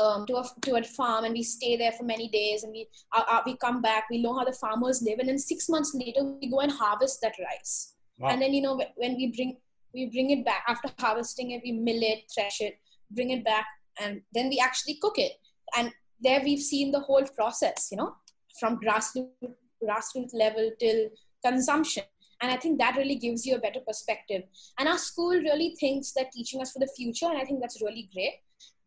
um, 0.00 0.26
to, 0.26 0.36
a, 0.36 0.44
to 0.62 0.74
a 0.74 0.82
farm 0.82 1.24
and 1.24 1.32
we 1.32 1.42
stay 1.42 1.76
there 1.76 1.92
for 1.92 2.02
many 2.02 2.28
days 2.28 2.64
and 2.64 2.72
we, 2.72 2.88
uh, 3.12 3.22
uh, 3.28 3.40
we 3.46 3.56
come 3.56 3.80
back, 3.80 4.04
we 4.10 4.20
know 4.20 4.36
how 4.36 4.44
the 4.44 4.52
farmers 4.52 5.02
live. 5.02 5.20
And 5.20 5.28
then 5.28 5.38
six 5.38 5.68
months 5.68 5.94
later, 5.94 6.24
we 6.24 6.50
go 6.50 6.60
and 6.60 6.72
harvest 6.72 7.20
that 7.22 7.34
rice. 7.38 7.94
wow. 8.18 8.30
and 8.30 8.40
then 8.42 8.52
you 8.52 8.62
know 8.62 8.80
when 8.96 9.16
we 9.16 9.32
bring 9.36 9.56
we 9.94 10.06
bring 10.06 10.30
it 10.30 10.44
back 10.44 10.64
after 10.68 10.88
harvesting 10.98 11.50
it 11.50 11.60
we 11.64 11.72
mill 11.72 12.02
it 12.02 12.24
thresh 12.34 12.60
it 12.60 12.78
bring 13.10 13.30
it 13.30 13.44
back 13.44 13.66
and 14.00 14.22
then 14.32 14.48
we 14.48 14.58
actually 14.58 14.98
cook 15.00 15.18
it. 15.18 15.32
And 15.76 15.92
there 16.20 16.40
we've 16.42 16.60
seen 16.60 16.92
the 16.92 17.00
whole 17.00 17.24
process 17.36 17.88
you 17.90 17.96
know 17.96 18.14
from 18.60 18.78
grassroots 18.78 19.54
grassroots 19.82 20.34
level 20.34 20.70
till 20.78 21.08
consumption. 21.44 22.04
And 22.40 22.50
i 22.50 22.56
think 22.56 22.78
that 22.78 22.96
really 22.96 23.16
gives 23.16 23.46
you 23.46 23.56
a 23.56 23.60
better 23.60 23.80
perspective. 23.86 24.42
And 24.78 24.88
our 24.88 24.98
school 24.98 25.30
really 25.30 25.76
thinks 25.78 26.12
that 26.12 26.32
teaching 26.32 26.60
us 26.60 26.72
for 26.72 26.78
the 26.78 26.92
future 26.96 27.26
and 27.26 27.38
i 27.38 27.44
think 27.44 27.60
that's 27.60 27.82
really 27.82 28.08
great 28.12 28.34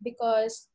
because 0.04 0.68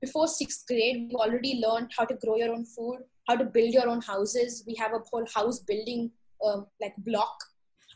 before 0.00 0.28
sixth 0.28 0.66
grade 0.66 1.08
we 1.08 1.14
already 1.14 1.60
learned 1.66 1.90
how 1.96 2.04
to 2.04 2.14
grow 2.14 2.36
your 2.36 2.52
own 2.52 2.64
food 2.64 2.98
how 3.26 3.36
to 3.36 3.44
build 3.44 3.72
your 3.72 3.88
own 3.88 4.00
houses. 4.00 4.64
We 4.66 4.74
have 4.76 4.92
a 4.92 5.00
whole 5.10 5.26
house 5.34 5.60
building 5.60 6.10
um, 6.44 6.66
like 6.80 6.94
block 6.98 7.36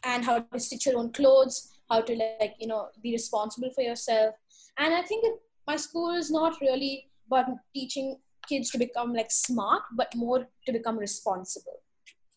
and 0.05 0.25
how 0.25 0.41
to 0.41 0.59
stitch 0.59 0.87
your 0.87 0.99
own 0.99 1.13
clothes 1.13 1.69
how 1.91 2.01
to 2.01 2.15
like 2.15 2.55
you 2.59 2.67
know 2.67 2.89
be 3.03 3.13
responsible 3.13 3.71
for 3.75 3.83
yourself. 3.83 4.35
And 4.79 4.95
i 4.95 5.03
think 5.03 5.25
my 5.71 5.77
school 5.77 6.11
is 6.21 6.31
not 6.31 6.61
really 6.61 6.93
about 7.27 7.47
teaching 7.75 8.17
kids 8.49 8.71
to 8.71 8.79
become 8.79 9.13
like 9.21 9.31
smart 9.31 9.83
but 10.01 10.15
more 10.17 10.41
to 10.67 10.73
become 10.73 10.99
responsible. 10.99 11.79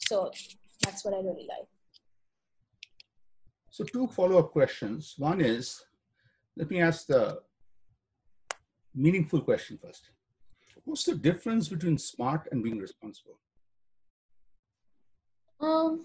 So 0.10 0.32
that's 0.84 1.04
what 1.06 1.13
i 1.13 1.22
really 1.30 1.48
like. 1.54 1.67
So 3.76 3.84
two 3.84 4.06
follow-up 4.08 4.52
questions. 4.52 5.15
One 5.17 5.41
is 5.41 5.65
let 6.58 6.69
me 6.69 6.82
ask 6.88 7.08
the 7.08 7.24
meaningful 8.93 9.41
question 9.41 9.80
first. 9.84 10.12
What's 10.86 11.06
the 11.06 11.15
difference 11.30 11.69
between 11.76 11.98
smart 11.98 12.50
and 12.52 12.63
being 12.67 12.80
responsible? 12.88 13.38
Um 15.60 16.02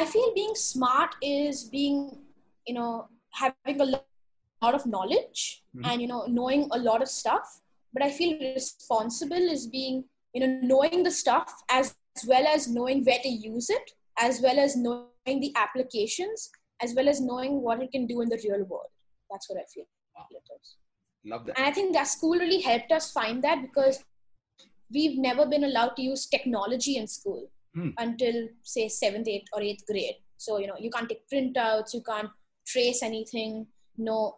I 0.00 0.04
feel 0.04 0.32
being 0.34 0.54
smart 0.54 1.14
is 1.22 1.64
being, 1.64 2.00
you 2.66 2.74
know, 2.78 2.90
having 3.42 3.80
a 3.80 3.86
lot 4.62 4.74
of 4.74 4.86
knowledge 4.86 5.62
mm-hmm. 5.76 5.84
and, 5.90 6.00
you 6.00 6.08
know, 6.08 6.26
knowing 6.26 6.68
a 6.72 6.78
lot 6.78 7.02
of 7.02 7.08
stuff. 7.08 7.60
But 7.92 8.02
I 8.02 8.10
feel 8.10 8.38
responsible 8.38 9.36
is 9.36 9.66
being, 9.66 10.04
you 10.34 10.46
know, 10.46 10.60
knowing 10.62 11.02
the 11.02 11.10
stuff 11.10 11.52
as, 11.70 11.94
as 12.16 12.26
well 12.26 12.46
as 12.46 12.68
knowing 12.68 13.04
where 13.04 13.18
to 13.22 13.28
use 13.28 13.70
it, 13.70 13.90
as 14.18 14.40
well 14.40 14.58
as 14.58 14.76
knowing 14.76 15.06
the 15.24 15.52
applications, 15.56 16.50
as 16.82 16.94
well 16.94 17.08
as 17.08 17.20
knowing 17.20 17.62
what 17.62 17.82
it 17.82 17.92
can 17.92 18.06
do 18.06 18.20
in 18.20 18.28
the 18.28 18.40
real 18.44 18.64
world. 18.64 18.88
That's 19.30 19.48
what 19.48 19.58
I 19.58 19.64
feel 19.72 19.84
wow. 20.16 20.26
Love 21.24 21.46
that. 21.46 21.58
And 21.58 21.66
I 21.66 21.72
think 21.72 21.94
that 21.94 22.06
school 22.06 22.38
really 22.38 22.60
helped 22.60 22.92
us 22.92 23.10
find 23.10 23.42
that 23.42 23.60
because 23.62 24.04
we've 24.92 25.18
never 25.18 25.46
been 25.46 25.64
allowed 25.64 25.96
to 25.96 26.02
use 26.02 26.26
technology 26.26 26.96
in 26.96 27.06
school 27.06 27.50
mm. 27.76 27.92
until 27.98 28.48
say 28.62 28.88
seventh, 28.88 29.26
eighth, 29.26 29.48
or 29.52 29.60
eighth 29.60 29.84
grade. 29.86 30.16
So 30.36 30.58
you 30.58 30.66
know 30.66 30.76
you 30.78 30.90
can't 30.90 31.08
take 31.08 31.28
printouts, 31.32 31.94
you 31.94 32.02
can't 32.02 32.30
trace 32.66 33.02
anything, 33.02 33.66
no 33.96 34.36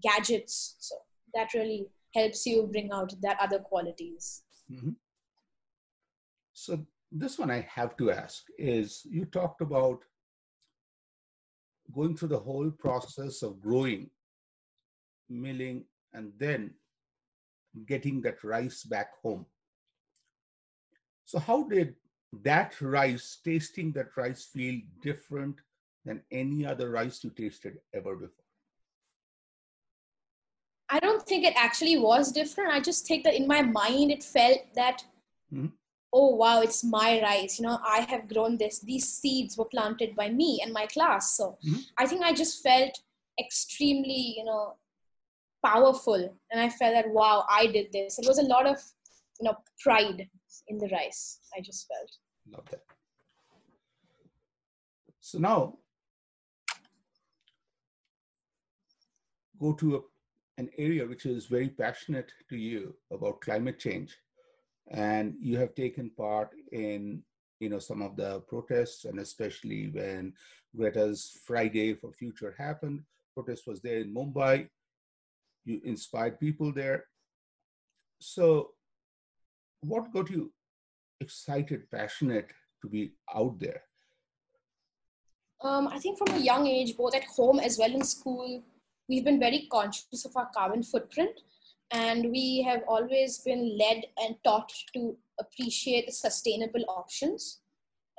gadgets. 0.00 0.76
So 0.78 0.96
that 1.34 1.54
really 1.54 1.86
helps 2.14 2.46
you 2.46 2.68
bring 2.70 2.90
out 2.92 3.12
that 3.22 3.38
other 3.40 3.58
qualities. 3.58 4.42
Mm-hmm. 4.70 4.90
So 6.52 6.86
this 7.10 7.38
one 7.38 7.50
I 7.50 7.66
have 7.68 7.96
to 7.96 8.10
ask 8.10 8.44
is 8.58 9.02
you 9.04 9.24
talked 9.24 9.60
about 9.60 10.04
going 11.94 12.16
through 12.16 12.28
the 12.28 12.38
whole 12.38 12.70
process 12.70 13.42
of 13.42 13.60
growing, 13.60 14.10
milling, 15.28 15.84
and 16.14 16.32
then 16.38 16.70
getting 17.86 18.20
that 18.22 18.42
rice 18.44 18.84
back 18.84 19.10
home. 19.22 19.46
So 21.24 21.38
how 21.38 21.64
did 21.64 21.94
that 22.42 22.80
rice, 22.80 23.38
tasting 23.44 23.92
that 23.92 24.16
rice, 24.16 24.44
feel 24.44 24.80
different 25.02 25.56
than 26.04 26.22
any 26.30 26.66
other 26.66 26.90
rice 26.90 27.22
you 27.24 27.30
tasted 27.30 27.78
ever 27.94 28.16
before? 28.16 28.41
Don't 31.22 31.28
think 31.28 31.44
it 31.44 31.54
actually 31.56 31.98
was 31.98 32.32
different. 32.32 32.72
I 32.72 32.80
just 32.80 33.06
think 33.06 33.22
that 33.22 33.34
in 33.34 33.46
my 33.46 33.62
mind, 33.62 34.10
it 34.10 34.24
felt 34.24 34.58
that, 34.74 35.04
mm-hmm. 35.54 35.66
oh, 36.12 36.34
wow, 36.34 36.62
it's 36.62 36.82
my 36.82 37.20
rice. 37.22 37.60
You 37.60 37.66
know, 37.66 37.78
I 37.86 38.00
have 38.00 38.28
grown 38.28 38.56
this. 38.56 38.80
These 38.80 39.08
seeds 39.08 39.56
were 39.56 39.66
planted 39.66 40.16
by 40.16 40.30
me 40.30 40.60
and 40.64 40.72
my 40.72 40.86
class. 40.86 41.36
So 41.36 41.58
mm-hmm. 41.64 41.78
I 41.96 42.06
think 42.06 42.22
I 42.22 42.32
just 42.32 42.60
felt 42.60 42.98
extremely, 43.38 44.34
you 44.36 44.44
know, 44.44 44.74
powerful. 45.64 46.36
And 46.50 46.60
I 46.60 46.68
felt 46.68 46.94
that, 46.94 47.08
wow, 47.08 47.44
I 47.48 47.68
did 47.68 47.92
this. 47.92 48.18
It 48.18 48.26
was 48.26 48.38
a 48.38 48.42
lot 48.42 48.66
of, 48.66 48.82
you 49.40 49.44
know, 49.44 49.56
pride 49.78 50.28
in 50.66 50.78
the 50.78 50.88
rice, 50.88 51.38
I 51.56 51.60
just 51.60 51.86
felt. 51.86 52.10
Love 52.50 52.68
that. 52.70 52.82
So 55.20 55.38
now 55.38 55.78
go 59.60 59.72
to 59.74 59.96
a, 59.96 60.00
an 60.58 60.68
area 60.78 61.06
which 61.06 61.26
is 61.26 61.46
very 61.46 61.68
passionate 61.68 62.32
to 62.48 62.56
you 62.56 62.94
about 63.10 63.40
climate 63.40 63.78
change. 63.78 64.16
And 64.90 65.34
you 65.40 65.56
have 65.58 65.74
taken 65.74 66.10
part 66.10 66.50
in 66.72 67.22
you 67.60 67.68
know 67.68 67.78
some 67.78 68.02
of 68.02 68.16
the 68.16 68.40
protests 68.40 69.04
and 69.04 69.20
especially 69.20 69.86
when 69.92 70.32
greta's 70.76 71.38
friday 71.46 71.94
for 71.94 72.10
future 72.10 72.56
happened 72.58 73.04
protest 73.34 73.66
was 73.66 73.80
there 73.80 73.98
in 73.98 74.14
mumbai. 74.14 74.68
You 75.64 75.80
inspired 75.84 76.40
people 76.40 76.72
there. 76.72 77.04
So 78.20 78.70
what 79.80 80.12
got 80.12 80.30
you 80.30 80.52
excited, 81.20 81.90
passionate 81.90 82.50
to 82.82 82.88
be 82.88 83.12
out 83.34 83.58
there? 83.58 83.82
Um, 85.62 85.86
I 85.88 85.98
think 85.98 86.18
from 86.18 86.34
a 86.36 86.38
young 86.40 86.66
age, 86.66 86.96
both 86.96 87.14
at 87.14 87.24
home 87.24 87.60
as 87.60 87.78
well 87.78 87.92
in 87.92 88.02
school, 88.02 88.62
we've 89.12 89.24
been 89.24 89.38
very 89.38 89.68
conscious 89.70 90.24
of 90.24 90.34
our 90.36 90.48
carbon 90.54 90.82
footprint. 90.82 91.38
And 91.90 92.30
we 92.30 92.62
have 92.66 92.80
always 92.88 93.40
been 93.40 93.76
led 93.78 94.04
and 94.16 94.36
taught 94.42 94.72
to 94.94 95.14
appreciate 95.38 96.06
the 96.06 96.12
sustainable 96.12 96.84
options. 96.88 97.60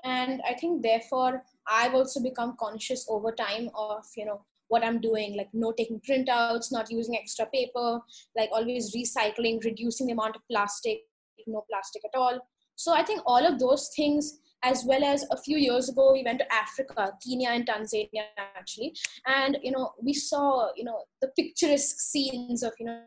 And 0.03 0.41
I 0.47 0.53
think, 0.53 0.83
therefore, 0.83 1.43
I've 1.67 1.95
also 1.95 2.21
become 2.21 2.55
conscious 2.59 3.07
over 3.09 3.31
time 3.31 3.71
of, 3.73 4.03
you 4.15 4.25
know, 4.25 4.45
what 4.67 4.83
I'm 4.83 5.01
doing, 5.01 5.35
like 5.35 5.49
no 5.53 5.71
taking 5.71 5.99
printouts, 6.07 6.71
not 6.71 6.91
using 6.91 7.17
extra 7.17 7.47
paper, 7.47 7.99
like 8.37 8.49
always 8.51 8.95
recycling, 8.95 9.63
reducing 9.63 10.07
the 10.07 10.13
amount 10.13 10.35
of 10.35 10.43
plastic, 10.51 10.99
no 11.47 11.65
plastic 11.69 12.03
at 12.05 12.17
all. 12.17 12.39
So 12.75 12.93
I 12.93 13.03
think 13.03 13.21
all 13.25 13.45
of 13.45 13.59
those 13.59 13.89
things, 13.95 14.39
as 14.63 14.85
well 14.85 15.03
as 15.03 15.25
a 15.29 15.37
few 15.37 15.57
years 15.57 15.89
ago, 15.89 16.13
we 16.13 16.23
went 16.23 16.39
to 16.39 16.53
Africa, 16.53 17.11
Kenya 17.25 17.49
and 17.49 17.67
Tanzania 17.67 18.23
actually, 18.37 18.95
and 19.27 19.57
you 19.61 19.71
know 19.71 19.91
we 20.01 20.13
saw 20.13 20.69
you 20.75 20.83
know 20.83 21.03
the 21.21 21.27
picturesque 21.37 21.99
scenes 21.99 22.63
of 22.63 22.73
you 22.79 22.85
know 22.85 23.01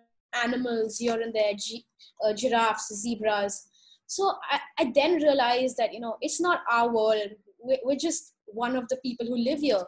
animals 0.45 0.99
here 0.99 1.21
and 1.21 1.35
there, 1.35 1.55
gi- 1.55 1.87
uh, 2.25 2.35
giraffes, 2.35 2.93
zebras. 2.95 3.69
So 4.07 4.35
I, 4.51 4.61
I 4.79 4.93
then 4.95 5.17
realized 5.17 5.77
that 5.79 5.95
you 5.95 6.01
know 6.01 6.17
it's 6.21 6.41
not 6.41 6.61
our 6.71 6.93
world. 6.93 7.31
We're, 7.59 7.79
we're 7.85 7.97
just 7.97 8.35
one 8.47 8.77
of 8.77 8.89
the 8.89 8.97
people 8.99 9.27
who 9.27 9.37
live 9.37 9.61
here. 9.61 9.83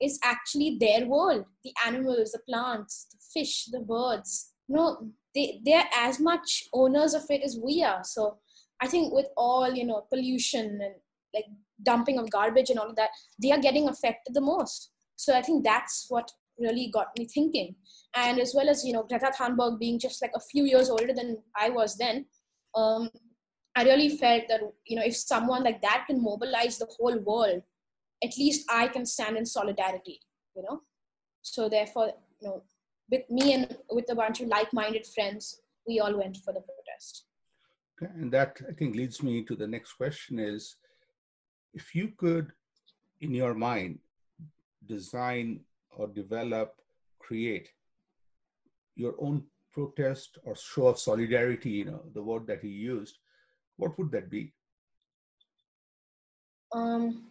It's 0.00 0.18
actually 0.24 0.78
their 0.80 1.06
world. 1.06 1.44
The 1.62 1.74
animals, 1.86 2.32
the 2.32 2.40
plants, 2.48 3.06
the 3.12 3.18
fish, 3.34 3.66
the 3.66 3.80
birds. 3.80 4.52
You 4.68 4.76
know, 4.76 5.10
they 5.34 5.60
they're 5.64 5.88
as 5.94 6.18
much 6.18 6.64
owners 6.72 7.12
of 7.12 7.24
it 7.28 7.42
as 7.42 7.58
we 7.62 7.82
are. 7.82 8.02
So 8.04 8.38
I 8.80 8.86
think 8.86 9.12
with 9.12 9.26
all 9.36 9.70
you 9.70 9.84
know 9.84 10.06
pollution 10.08 10.80
and 10.82 10.94
like 11.34 11.44
dumping 11.82 12.18
of 12.18 12.30
garbage 12.30 12.70
and 12.70 12.78
all 12.78 12.90
of 12.90 12.96
that, 12.96 13.10
they 13.42 13.52
are 13.52 13.60
getting 13.60 13.88
affected 13.88 14.34
the 14.34 14.40
most. 14.40 14.90
So 15.16 15.36
I 15.36 15.42
think 15.42 15.64
that's 15.64 16.06
what 16.08 16.30
really 16.58 16.90
got 16.92 17.08
me 17.18 17.26
thinking. 17.26 17.74
And 18.14 18.38
as 18.38 18.52
well 18.54 18.68
as 18.68 18.84
you 18.84 18.92
know 18.92 19.04
Greta 19.04 19.32
Thunberg 19.36 19.78
being 19.78 19.98
just 19.98 20.22
like 20.22 20.32
a 20.34 20.40
few 20.40 20.64
years 20.64 20.90
older 20.90 21.12
than 21.12 21.38
I 21.56 21.70
was 21.70 21.96
then, 21.96 22.26
um, 22.74 23.10
I 23.76 23.84
really 23.84 24.10
felt 24.16 24.44
that 24.48 24.60
you 24.86 24.96
know 24.96 25.04
if 25.04 25.16
someone 25.16 25.64
like 25.64 25.80
that 25.82 26.04
can 26.06 26.22
mobilize 26.22 26.78
the 26.78 26.88
whole 26.98 27.18
world, 27.18 27.62
at 28.22 28.36
least 28.38 28.70
I 28.70 28.88
can 28.88 29.06
stand 29.06 29.36
in 29.36 29.46
solidarity. 29.46 30.20
You 30.54 30.62
know, 30.62 30.80
so 31.42 31.68
therefore 31.68 32.12
you 32.40 32.48
know 32.48 32.62
with 33.10 33.28
me 33.28 33.54
and 33.54 33.76
with 33.90 34.10
a 34.10 34.14
bunch 34.14 34.40
of 34.40 34.48
like-minded 34.48 35.06
friends, 35.06 35.60
we 35.86 35.98
all 36.00 36.16
went 36.16 36.36
for 36.38 36.52
the 36.52 36.60
protest. 36.60 37.24
And 38.00 38.32
that 38.32 38.56
I 38.68 38.72
think 38.72 38.94
leads 38.94 39.22
me 39.22 39.44
to 39.44 39.56
the 39.56 39.66
next 39.66 39.94
question 39.94 40.38
is, 40.38 40.76
if 41.74 41.94
you 41.94 42.12
could, 42.16 42.52
in 43.20 43.34
your 43.34 43.54
mind, 43.54 43.98
design 44.86 45.60
or 45.90 46.08
develop, 46.08 46.76
create 47.18 47.68
your 48.96 49.14
own 49.18 49.44
protest 49.72 50.38
or 50.44 50.56
show 50.56 50.88
of 50.88 50.98
solidarity, 50.98 51.70
you 51.70 51.84
know, 51.84 52.02
the 52.14 52.22
word 52.22 52.46
that 52.46 52.60
he 52.60 52.68
used, 52.68 53.18
what 53.76 53.96
would 53.98 54.10
that 54.10 54.30
be? 54.30 54.52
Um, 56.72 57.24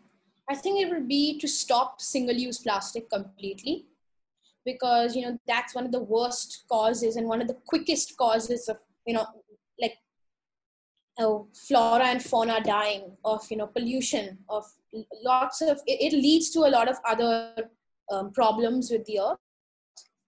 I 0.49 0.55
think 0.55 0.81
it 0.81 0.89
would 0.89 1.07
be 1.07 1.39
to 1.39 1.47
stop 1.47 2.01
single-use 2.01 2.59
plastic 2.59 3.09
completely 3.09 3.85
because 4.65 5.15
you 5.15 5.21
know 5.21 5.39
that's 5.47 5.73
one 5.73 5.85
of 5.85 5.91
the 5.91 6.01
worst 6.01 6.63
causes 6.69 7.15
and 7.15 7.27
one 7.27 7.41
of 7.41 7.47
the 7.47 7.57
quickest 7.65 8.17
causes 8.17 8.67
of 8.67 8.77
you 9.05 9.13
know 9.13 9.25
oh, 11.19 11.47
flora 11.53 12.05
and 12.05 12.23
fauna 12.23 12.61
dying, 12.63 13.17
of 13.23 13.45
you 13.49 13.57
know 13.57 13.67
pollution, 13.67 14.37
of 14.49 14.65
lots 15.23 15.61
of 15.61 15.81
it, 15.85 16.13
it 16.13 16.13
leads 16.13 16.49
to 16.51 16.61
a 16.61 16.71
lot 16.77 16.87
of 16.87 16.97
other 17.07 17.53
um, 18.11 18.31
problems 18.31 18.89
with 18.91 19.05
the 19.05 19.19
earth. 19.19 19.37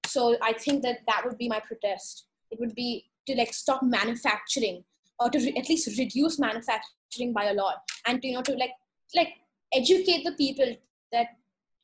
So 0.06 0.38
I 0.41 0.54
think 0.54 0.84
that 0.84 0.99
that 1.08 1.23
would 1.25 1.38
be 1.38 1.47
my 1.47 1.60
protest. 1.60 2.25
It 2.51 2.60
would 2.60 2.75
be 2.75 3.06
to 3.27 3.36
like 3.36 3.54
stop 3.54 3.82
manufacturing 3.84 4.84
or 5.19 5.30
to 5.30 5.39
re- 5.39 5.56
at 5.58 5.69
least 5.69 5.97
reduce 5.97 6.39
manufacturing 6.39 7.34
by 7.34 7.45
a 7.45 7.54
lot 7.54 7.75
and 8.08 8.21
to, 8.21 8.27
you 8.27 8.34
know 8.34 8.41
to 8.41 8.56
like 8.56 8.71
like 9.15 9.34
educate 9.73 10.23
the 10.23 10.34
people 10.34 10.75
that 11.12 11.27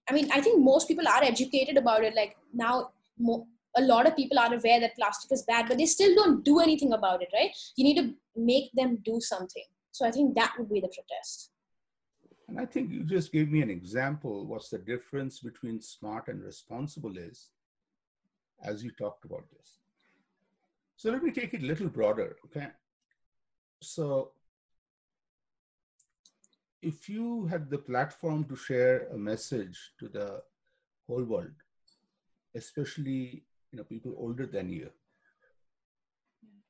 i 0.10 0.14
mean 0.14 0.30
i 0.34 0.42
think 0.42 0.64
most 0.64 0.88
people 0.88 1.08
are 1.08 1.24
educated 1.24 1.78
about 1.78 2.04
it 2.04 2.16
like 2.16 2.36
now 2.54 2.90
mo- 3.18 3.48
a 3.78 3.82
lot 3.82 4.08
of 4.08 4.16
people 4.16 4.40
are 4.40 4.54
aware 4.54 4.80
that 4.80 4.96
plastic 4.96 5.32
is 5.32 5.44
bad 5.44 5.68
but 5.68 5.78
they 5.78 5.86
still 5.86 6.16
don't 6.16 6.44
do 6.44 6.60
anything 6.60 6.94
about 6.94 7.22
it 7.22 7.30
right 7.34 7.52
you 7.76 7.84
need 7.84 7.98
to 8.02 8.14
make 8.38 8.72
them 8.74 9.00
do 9.04 9.20
something. 9.20 9.64
So 9.92 10.06
i 10.06 10.12
think 10.12 10.36
that 10.36 10.54
would 10.58 10.70
be 10.70 10.80
the 10.80 10.94
protest. 10.96 11.52
And 12.48 12.60
i 12.60 12.66
think 12.66 12.92
you 12.92 13.04
just 13.04 13.32
gave 13.32 13.50
me 13.50 13.62
an 13.62 13.70
example 13.70 14.46
what's 14.46 14.70
the 14.70 14.78
difference 14.78 15.40
between 15.40 15.82
smart 15.82 16.28
and 16.28 16.44
responsible 16.44 17.18
is 17.18 17.50
as 18.64 18.84
you 18.84 18.92
talked 18.92 19.26
about 19.26 19.46
this. 19.56 19.78
So 20.96 21.12
let 21.12 21.24
me 21.24 21.32
take 21.32 21.54
it 21.54 21.62
a 21.62 21.66
little 21.66 21.90
broader 21.90 22.38
okay? 22.46 22.68
So 23.82 24.32
if 26.82 27.10
you 27.10 27.46
had 27.48 27.70
the 27.70 27.78
platform 27.78 28.46
to 28.46 28.56
share 28.56 29.08
a 29.08 29.18
message 29.18 29.78
to 30.00 30.08
the 30.08 30.42
whole 31.08 31.24
world, 31.24 31.52
especially 32.56 33.44
you 33.72 33.78
know 33.78 33.84
people 33.84 34.16
older 34.18 34.46
than 34.46 34.70
you 34.70 34.90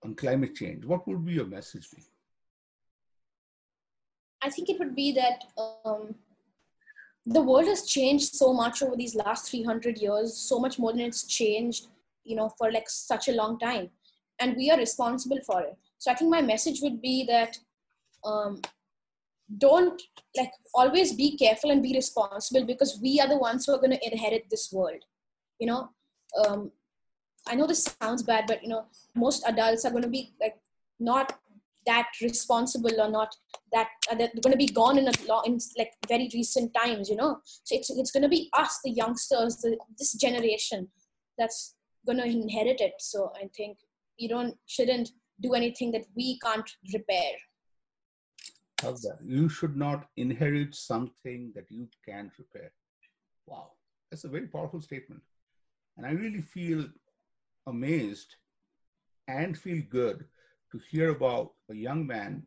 on 0.03 0.15
climate 0.15 0.55
change, 0.55 0.85
what 0.85 1.07
would 1.07 1.25
be 1.25 1.33
your 1.33 1.45
message 1.45 1.89
be? 1.91 2.03
I 4.41 4.49
think 4.49 4.69
it 4.69 4.79
would 4.79 4.95
be 4.95 5.11
that 5.13 5.43
um, 5.85 6.15
the 7.25 7.41
world 7.41 7.65
has 7.65 7.85
changed 7.85 8.35
so 8.35 8.53
much 8.53 8.81
over 8.81 8.95
these 8.95 9.15
last 9.15 9.49
300 9.49 9.97
years, 9.97 10.35
so 10.35 10.59
much 10.59 10.77
more 10.79 10.91
than 10.91 11.01
it's 11.01 11.23
changed, 11.23 11.87
you 12.23 12.35
know, 12.35 12.49
for 12.57 12.71
like 12.71 12.89
such 12.89 13.27
a 13.27 13.33
long 13.33 13.57
time. 13.59 13.89
And 14.39 14.55
we 14.55 14.69
are 14.69 14.77
responsible 14.77 15.39
for 15.45 15.61
it. 15.61 15.77
So 15.97 16.11
I 16.11 16.15
think 16.15 16.29
my 16.29 16.41
message 16.41 16.81
would 16.81 17.01
be 17.01 17.25
that 17.25 17.57
um, 18.23 18.61
don't 19.57 20.01
like 20.35 20.51
always 20.73 21.13
be 21.13 21.37
careful 21.37 21.71
and 21.71 21.81
be 21.81 21.93
responsible 21.93 22.65
because 22.65 22.99
we 23.01 23.19
are 23.19 23.27
the 23.27 23.37
ones 23.37 23.65
who 23.65 23.73
are 23.73 23.79
going 23.79 23.91
to 23.91 24.11
inherit 24.11 24.45
this 24.49 24.71
world. 24.71 25.03
You 25.59 25.67
know, 25.67 25.89
um, 26.45 26.71
I 27.49 27.55
know 27.55 27.67
this 27.67 27.95
sounds 28.01 28.23
bad, 28.23 28.45
but 28.47 28.63
you 28.63 28.69
know, 28.69 28.85
most 29.15 29.43
adults 29.47 29.85
are 29.85 29.91
going 29.91 30.03
to 30.03 30.09
be 30.09 30.33
like 30.39 30.57
not 30.99 31.37
that 31.85 32.07
responsible 32.21 32.99
or 32.99 33.09
not 33.09 33.33
that 33.71 33.87
uh, 34.11 34.15
they're 34.15 34.31
going 34.43 34.51
to 34.51 34.57
be 34.57 34.67
gone 34.67 34.97
in 34.97 35.07
a 35.07 35.11
long 35.27 35.43
in 35.45 35.57
like 35.77 35.93
very 36.09 36.29
recent 36.33 36.73
times 36.73 37.09
you 37.09 37.15
know 37.15 37.39
so 37.45 37.75
it's 37.75 37.89
it's 37.89 38.11
going 38.11 38.23
to 38.23 38.27
be 38.27 38.49
us 38.51 38.81
the 38.83 38.91
youngsters 38.91 39.55
the, 39.57 39.77
this 39.97 40.11
generation 40.13 40.89
that's 41.37 41.75
going 42.05 42.17
to 42.17 42.25
inherit 42.25 42.81
it 42.81 42.91
so 42.99 43.31
i 43.41 43.47
think 43.55 43.77
you 44.17 44.27
don't 44.27 44.55
shouldn't 44.65 45.11
do 45.39 45.53
anything 45.53 45.91
that 45.91 46.05
we 46.15 46.39
can't 46.39 46.69
repair. 46.93 47.33
You 49.25 49.49
should 49.49 49.75
not 49.75 50.07
inherit 50.17 50.75
something 50.75 51.51
that 51.55 51.65
you 51.69 51.87
can't 52.07 52.31
repair. 52.37 52.71
Wow, 53.45 53.71
that's 54.09 54.23
a 54.23 54.29
very 54.29 54.47
powerful 54.47 54.81
statement. 54.81 55.21
And 55.95 56.05
I 56.05 56.11
really 56.11 56.41
feel 56.41 56.85
amazed 57.67 58.35
and 59.27 59.57
feel 59.57 59.83
good 59.89 60.25
to 60.71 60.79
hear 60.89 61.09
about 61.11 61.51
a 61.69 61.75
young 61.75 62.07
man 62.07 62.43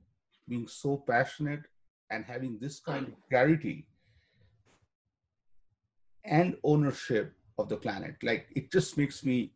being 0.49 0.67
so 0.67 0.97
passionate 1.07 1.63
and 2.11 2.25
having 2.25 2.59
this 2.61 2.81
kind 2.81 3.07
of 3.07 3.15
clarity 3.29 3.87
and 6.25 6.57
ownership 6.65 7.33
of 7.59 7.69
the 7.69 7.77
planet. 7.77 8.17
Like 8.23 8.47
it 8.57 8.73
just 8.73 8.99
makes 8.99 9.25
me 9.25 9.53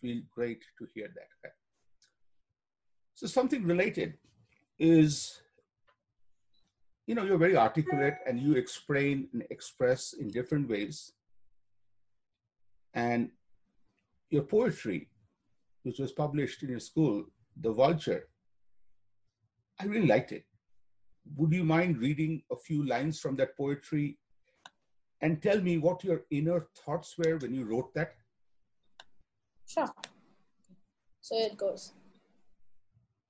feel 0.00 0.22
great 0.34 0.62
to 0.78 0.86
hear 0.94 1.08
that. 1.08 1.52
So 3.14 3.26
something 3.26 3.64
related 3.64 4.14
is, 4.78 5.42
you 7.06 7.14
know, 7.14 7.24
you're 7.24 7.38
very 7.38 7.56
articulate 7.56 8.14
and 8.26 8.38
you 8.38 8.54
explain 8.54 9.28
and 9.32 9.42
express 9.50 10.14
in 10.14 10.28
different 10.30 10.68
ways. 10.68 11.12
And 12.94 13.30
your 14.30 14.42
poetry, 14.42 15.08
which 15.82 15.98
was 15.98 16.12
published 16.12 16.62
in 16.62 16.70
your 16.70 16.80
school, 16.80 17.24
The 17.60 17.72
Vulture, 17.72 18.28
I 19.80 19.84
really 19.84 20.06
liked 20.06 20.32
it. 20.32 20.44
Would 21.36 21.52
you 21.52 21.64
mind 21.64 21.98
reading 21.98 22.42
a 22.50 22.56
few 22.56 22.86
lines 22.86 23.18
from 23.20 23.36
that 23.36 23.56
poetry 23.56 24.18
and 25.20 25.42
tell 25.42 25.60
me 25.60 25.78
what 25.78 26.04
your 26.04 26.22
inner 26.30 26.68
thoughts 26.84 27.14
were 27.18 27.36
when 27.38 27.54
you 27.54 27.64
wrote 27.64 27.92
that? 27.94 28.14
Sure. 29.66 29.88
So 31.20 31.36
it 31.36 31.56
goes. 31.56 31.92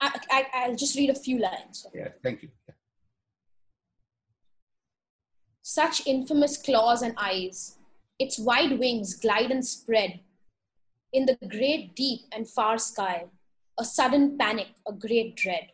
I, 0.00 0.46
I, 0.54 0.68
will 0.68 0.76
just 0.76 0.96
read 0.96 1.10
a 1.10 1.14
few 1.14 1.38
lines. 1.38 1.86
Yeah, 1.94 2.08
thank 2.22 2.42
you. 2.42 2.48
Such 5.62 6.06
infamous 6.06 6.56
claws 6.56 7.02
and 7.02 7.14
eyes, 7.18 7.76
its 8.18 8.38
wide 8.38 8.78
wings 8.78 9.14
glide 9.14 9.50
and 9.50 9.64
spread. 9.64 10.20
In 11.12 11.26
the 11.26 11.36
great 11.48 11.96
deep 11.96 12.20
and 12.30 12.48
far 12.48 12.78
sky, 12.78 13.24
a 13.78 13.84
sudden 13.84 14.38
panic, 14.38 14.68
a 14.86 14.92
great 14.92 15.34
dread. 15.36 15.72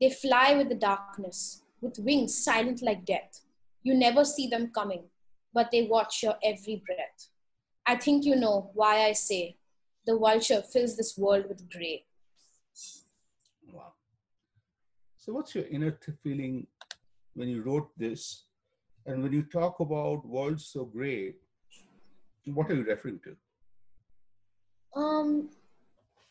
They 0.00 0.10
fly 0.10 0.54
with 0.54 0.68
the 0.70 0.74
darkness, 0.74 1.62
with 1.80 1.98
wings 1.98 2.42
silent 2.42 2.80
like 2.82 3.04
death. 3.04 3.40
You 3.82 3.94
never 3.94 4.24
see 4.24 4.46
them 4.46 4.70
coming, 4.74 5.04
but 5.52 5.70
they 5.70 5.82
watch 5.82 6.22
your 6.22 6.36
every 6.42 6.82
breath. 6.86 7.28
I 7.84 7.96
think 7.96 8.24
you 8.24 8.36
know 8.36 8.70
why 8.72 9.04
I 9.04 9.12
say 9.12 9.56
the 10.06 10.16
vulture 10.16 10.62
fills 10.62 10.96
this 10.96 11.18
world 11.18 11.44
with 11.48 11.70
gray. 11.70 12.04
Wow. 13.70 13.92
So, 15.18 15.32
what's 15.32 15.54
your 15.54 15.66
inner 15.66 15.98
feeling 16.22 16.66
when 17.34 17.48
you 17.48 17.62
wrote 17.62 17.90
this? 17.98 18.44
And 19.06 19.22
when 19.22 19.32
you 19.32 19.42
talk 19.42 19.80
about 19.80 20.26
worlds 20.26 20.66
so 20.66 20.86
gray, 20.86 21.34
what 22.46 22.70
are 22.70 22.74
you 22.74 22.84
referring 22.84 23.20
to? 23.24 23.36
Um, 24.94 25.50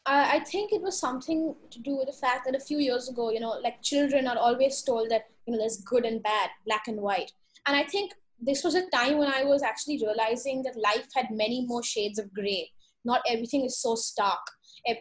I, 0.05 0.37
I 0.37 0.39
think 0.39 0.71
it 0.71 0.81
was 0.81 0.99
something 0.99 1.55
to 1.71 1.79
do 1.79 1.97
with 1.97 2.07
the 2.07 2.13
fact 2.13 2.45
that 2.45 2.55
a 2.55 2.59
few 2.59 2.79
years 2.79 3.09
ago, 3.09 3.31
you 3.31 3.39
know, 3.39 3.59
like 3.63 3.81
children 3.81 4.27
are 4.27 4.37
always 4.37 4.81
told 4.81 5.09
that, 5.09 5.25
you 5.45 5.53
know, 5.53 5.59
there's 5.59 5.77
good 5.77 6.05
and 6.05 6.21
bad, 6.23 6.49
black 6.65 6.87
and 6.87 7.01
white. 7.01 7.31
And 7.67 7.75
I 7.75 7.83
think 7.83 8.13
this 8.39 8.63
was 8.63 8.75
a 8.75 8.89
time 8.89 9.17
when 9.17 9.31
I 9.31 9.43
was 9.43 9.63
actually 9.63 10.01
realizing 10.03 10.63
that 10.63 10.77
life 10.77 11.07
had 11.15 11.27
many 11.31 11.65
more 11.65 11.83
shades 11.83 12.19
of 12.19 12.33
gray. 12.33 12.71
Not 13.05 13.21
everything 13.29 13.65
is 13.65 13.77
so 13.77 13.95
stark. 13.95 14.39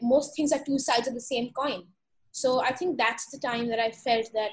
Most 0.00 0.36
things 0.36 0.52
are 0.52 0.62
two 0.64 0.78
sides 0.78 1.08
of 1.08 1.14
the 1.14 1.20
same 1.20 1.52
coin 1.52 1.84
so 2.32 2.60
i 2.62 2.72
think 2.72 2.96
that's 2.96 3.30
the 3.30 3.38
time 3.38 3.68
that 3.68 3.78
i 3.78 3.90
felt 3.90 4.26
that 4.32 4.50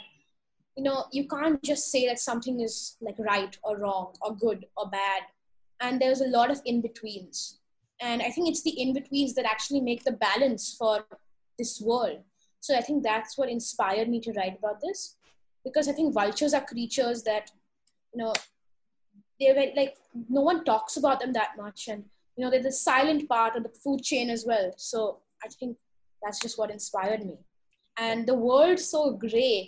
you 0.75 0.83
know 0.83 1.05
you 1.11 1.27
can't 1.27 1.63
just 1.63 1.89
say 1.89 2.05
that 2.05 2.19
something 2.19 2.59
is 2.59 2.97
like 3.01 3.15
right 3.19 3.57
or 3.63 3.77
wrong 3.79 4.13
or 4.21 4.35
good 4.35 4.65
or 4.77 4.89
bad 4.89 5.23
and 5.79 5.99
there's 5.99 6.21
a 6.21 6.27
lot 6.27 6.51
of 6.51 6.61
in 6.65 6.81
betweens 6.81 7.58
and 8.01 8.21
i 8.21 8.29
think 8.29 8.47
it's 8.47 8.63
the 8.63 8.81
in 8.81 8.93
betweens 8.93 9.33
that 9.35 9.45
actually 9.45 9.81
make 9.81 10.03
the 10.03 10.11
balance 10.11 10.75
for 10.77 11.05
this 11.57 11.81
world. 11.81 12.19
So 12.61 12.75
i 12.77 12.81
think 12.81 13.03
that's 13.03 13.37
what 13.37 13.49
inspired 13.49 14.09
me 14.09 14.19
to 14.21 14.33
write 14.33 14.57
about 14.57 14.81
this. 14.81 15.17
Because 15.63 15.87
i 15.87 15.91
think 15.91 16.13
vultures 16.13 16.53
are 16.53 16.65
creatures 16.65 17.23
that 17.23 17.51
you 18.13 18.23
know 18.23 18.33
they're 19.39 19.53
very, 19.53 19.73
like 19.75 19.95
no 20.29 20.41
one 20.41 20.63
talks 20.63 20.97
about 20.97 21.19
them 21.19 21.33
that 21.33 21.51
much. 21.57 21.87
And 21.87 22.05
you 22.35 22.43
know 22.43 22.51
they're 22.51 22.63
the 22.63 22.71
silent 22.71 23.27
part 23.29 23.55
of 23.55 23.63
the 23.63 23.75
food 23.83 24.01
chain 24.01 24.29
as 24.29 24.45
well. 24.45 24.71
So 24.77 25.19
i 25.43 25.47
think 25.47 25.77
that's 26.23 26.39
just 26.39 26.57
what 26.57 26.71
inspired 26.71 27.25
me. 27.25 27.37
And 27.97 28.25
the 28.27 28.35
world 28.35 28.79
so 28.79 29.11
gray 29.11 29.65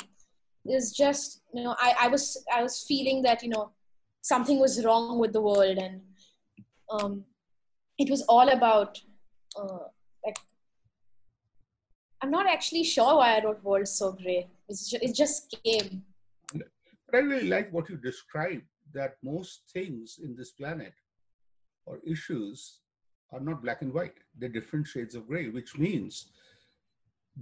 is 0.66 0.92
just 0.92 1.42
you 1.54 1.64
know 1.64 1.76
I, 1.80 1.94
I 2.02 2.08
was 2.08 2.44
i 2.56 2.62
was 2.64 2.84
feeling 2.88 3.22
that 3.24 3.44
you 3.44 3.50
know 3.50 3.72
something 4.22 4.60
was 4.60 4.84
wrong 4.86 5.20
with 5.20 5.34
the 5.34 5.42
world. 5.42 5.78
And 5.78 6.02
um, 6.90 7.24
it 8.02 8.10
was 8.10 8.24
all 8.24 8.50
about 8.50 9.00
uh, 9.60 9.86
like 10.26 10.40
i'm 12.22 12.32
not 12.32 12.48
actually 12.56 12.84
sure 12.84 13.16
why 13.18 13.30
i 13.38 13.44
wrote 13.44 13.64
world 13.64 13.88
so 13.88 14.12
gray 14.12 14.48
it's 14.68 14.90
just, 14.90 15.04
it 15.04 15.14
just 15.14 15.56
came. 15.64 16.04
But 16.54 17.16
i 17.16 17.18
really 17.20 17.50
like 17.56 17.72
what 17.72 17.90
you 17.90 17.98
described 17.98 18.70
that 18.94 19.18
most 19.24 19.64
things 19.74 20.20
in 20.24 20.36
this 20.36 20.52
planet 20.52 20.94
or 21.86 22.00
issues 22.06 22.80
are 23.34 23.40
not 23.40 23.64
black 23.64 23.82
and 23.82 23.94
white. 23.94 24.18
They're 24.38 24.50
different 24.50 24.88
shades 24.88 25.16
of 25.16 25.28
gray 25.28 25.48
which 25.50 25.78
means 25.78 26.28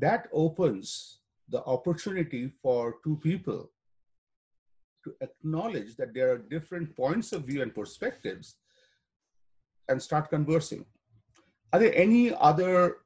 that 0.05 0.27
opens 0.31 1.19
the 1.49 1.63
opportunity 1.75 2.51
for 2.61 2.97
two 3.03 3.17
people 3.23 3.71
to 5.03 5.13
acknowledge 5.21 5.95
that 5.95 6.13
there 6.13 6.31
are 6.31 6.37
different 6.37 6.95
points 6.95 7.31
of 7.31 7.45
view 7.45 7.61
and 7.63 7.73
perspectives 7.73 8.55
and 9.89 10.01
start 10.01 10.29
conversing. 10.29 10.85
Are 11.73 11.79
there 11.79 11.95
any 11.95 12.33
other 12.33 12.97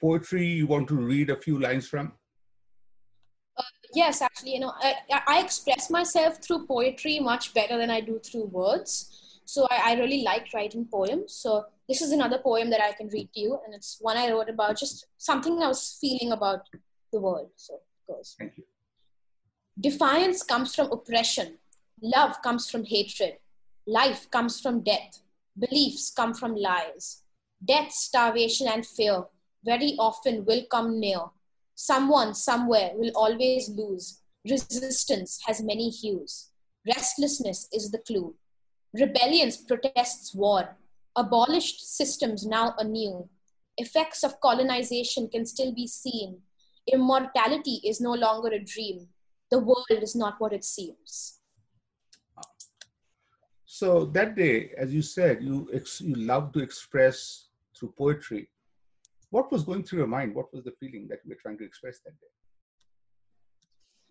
poetry 0.00 0.46
you 0.46 0.66
want 0.66 0.88
to 0.88 0.94
read 0.96 1.30
a 1.30 1.36
few 1.36 1.58
lines 1.58 1.86
from? 1.88 2.12
Uh, 3.56 3.62
yes, 3.94 4.20
actually, 4.20 4.54
you 4.54 4.60
know, 4.60 4.72
I, 4.80 4.94
I 5.26 5.40
express 5.40 5.90
myself 5.90 6.42
through 6.42 6.66
poetry 6.66 7.20
much 7.20 7.54
better 7.54 7.78
than 7.78 7.90
I 7.90 8.00
do 8.00 8.18
through 8.18 8.46
words. 8.46 9.40
So 9.44 9.66
I, 9.70 9.92
I 9.92 9.94
really 9.94 10.22
like 10.22 10.48
writing 10.54 10.86
poems. 10.90 11.34
So 11.34 11.66
this 11.88 12.00
is 12.00 12.12
another 12.12 12.38
poem 12.38 12.70
that 12.70 12.80
I 12.80 12.92
can 12.92 13.08
read 13.08 13.28
to 13.34 13.40
you, 13.40 13.58
and 13.64 13.74
it's 13.74 13.98
one 14.00 14.16
I 14.16 14.30
wrote 14.30 14.48
about 14.48 14.78
just 14.78 15.06
something 15.18 15.62
I 15.62 15.68
was 15.68 15.98
feeling 16.00 16.32
about 16.32 16.66
the 17.12 17.20
world. 17.20 17.50
So 17.56 17.74
it 17.74 18.12
goes. 18.12 18.34
Thank 18.38 18.58
you. 18.58 18.64
Defiance 19.78 20.42
comes 20.42 20.74
from 20.74 20.90
oppression. 20.92 21.58
Love 22.02 22.40
comes 22.42 22.70
from 22.70 22.84
hatred. 22.84 23.34
Life 23.86 24.30
comes 24.30 24.60
from 24.60 24.80
death. 24.82 25.20
Beliefs 25.58 26.10
come 26.10 26.34
from 26.34 26.56
lies. 26.56 27.22
Death, 27.64 27.92
starvation, 27.92 28.66
and 28.68 28.84
fear 28.86 29.24
very 29.64 29.96
often 29.98 30.44
will 30.44 30.64
come 30.70 30.98
near 30.98 31.30
Someone 31.74 32.34
somewhere 32.34 32.92
will 32.94 33.10
always 33.16 33.68
lose. 33.68 34.20
Resistance 34.48 35.40
has 35.46 35.62
many 35.62 35.90
hues. 35.90 36.50
Restlessness 36.86 37.68
is 37.72 37.90
the 37.90 37.98
clue. 37.98 38.36
Rebellions 38.92 39.56
protests 39.56 40.34
war. 40.34 40.76
Abolished 41.16 41.80
systems 41.96 42.46
now 42.46 42.74
anew. 42.78 43.28
Effects 43.78 44.22
of 44.22 44.40
colonization 44.40 45.28
can 45.28 45.46
still 45.46 45.72
be 45.72 45.86
seen. 45.86 46.42
Immortality 46.86 47.80
is 47.84 48.00
no 48.00 48.12
longer 48.12 48.48
a 48.48 48.62
dream. 48.64 49.08
The 49.50 49.58
world 49.58 49.86
is 49.90 50.14
not 50.14 50.40
what 50.40 50.52
it 50.52 50.64
seems. 50.64 51.40
So 53.74 54.04
that 54.16 54.36
day, 54.36 54.72
as 54.76 54.92
you 54.92 55.00
said, 55.00 55.42
you 55.42 55.66
ex- 55.72 56.02
you 56.02 56.14
love 56.14 56.52
to 56.52 56.60
express 56.60 57.48
through 57.74 57.94
poetry 57.96 58.48
what 59.30 59.50
was 59.50 59.62
going 59.64 59.82
through 59.82 60.00
your 60.00 60.12
mind? 60.14 60.34
What 60.34 60.52
was 60.52 60.62
the 60.62 60.74
feeling 60.78 61.08
that 61.08 61.20
you 61.24 61.30
were 61.30 61.40
trying 61.40 61.56
to 61.56 61.64
express 61.64 62.00
that 62.00 62.12
day? 62.20 62.32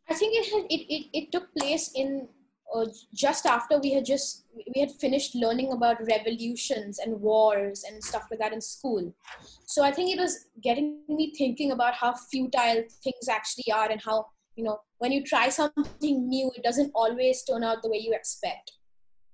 I 0.09 0.15
think 0.15 0.35
it 0.35 0.51
had 0.51 0.63
it, 0.75 0.81
it, 0.95 1.03
it 1.13 1.31
took 1.31 1.53
place 1.53 1.91
in 1.93 2.27
uh, 2.75 2.87
just 3.13 3.45
after 3.45 3.77
we 3.77 3.91
had 3.93 4.03
just 4.03 4.45
we 4.73 4.81
had 4.81 4.91
finished 4.99 5.35
learning 5.35 5.73
about 5.73 6.03
revolutions 6.07 6.97
and 6.97 7.21
wars 7.21 7.85
and 7.87 8.03
stuff 8.03 8.25
like 8.31 8.39
that 8.39 8.53
in 8.53 8.61
school 8.61 9.13
so 9.65 9.83
i 9.83 9.91
think 9.91 10.09
it 10.09 10.19
was 10.19 10.45
getting 10.63 11.01
me 11.09 11.33
thinking 11.37 11.71
about 11.71 11.93
how 11.93 12.13
futile 12.31 12.83
things 13.03 13.27
actually 13.29 13.69
are 13.73 13.89
and 13.91 14.01
how 14.01 14.25
you 14.55 14.63
know 14.63 14.77
when 14.99 15.11
you 15.11 15.21
try 15.23 15.49
something 15.49 16.29
new 16.29 16.49
it 16.55 16.63
doesn't 16.63 16.91
always 16.95 17.43
turn 17.43 17.61
out 17.61 17.81
the 17.83 17.89
way 17.89 17.97
you 17.97 18.13
expect 18.13 18.71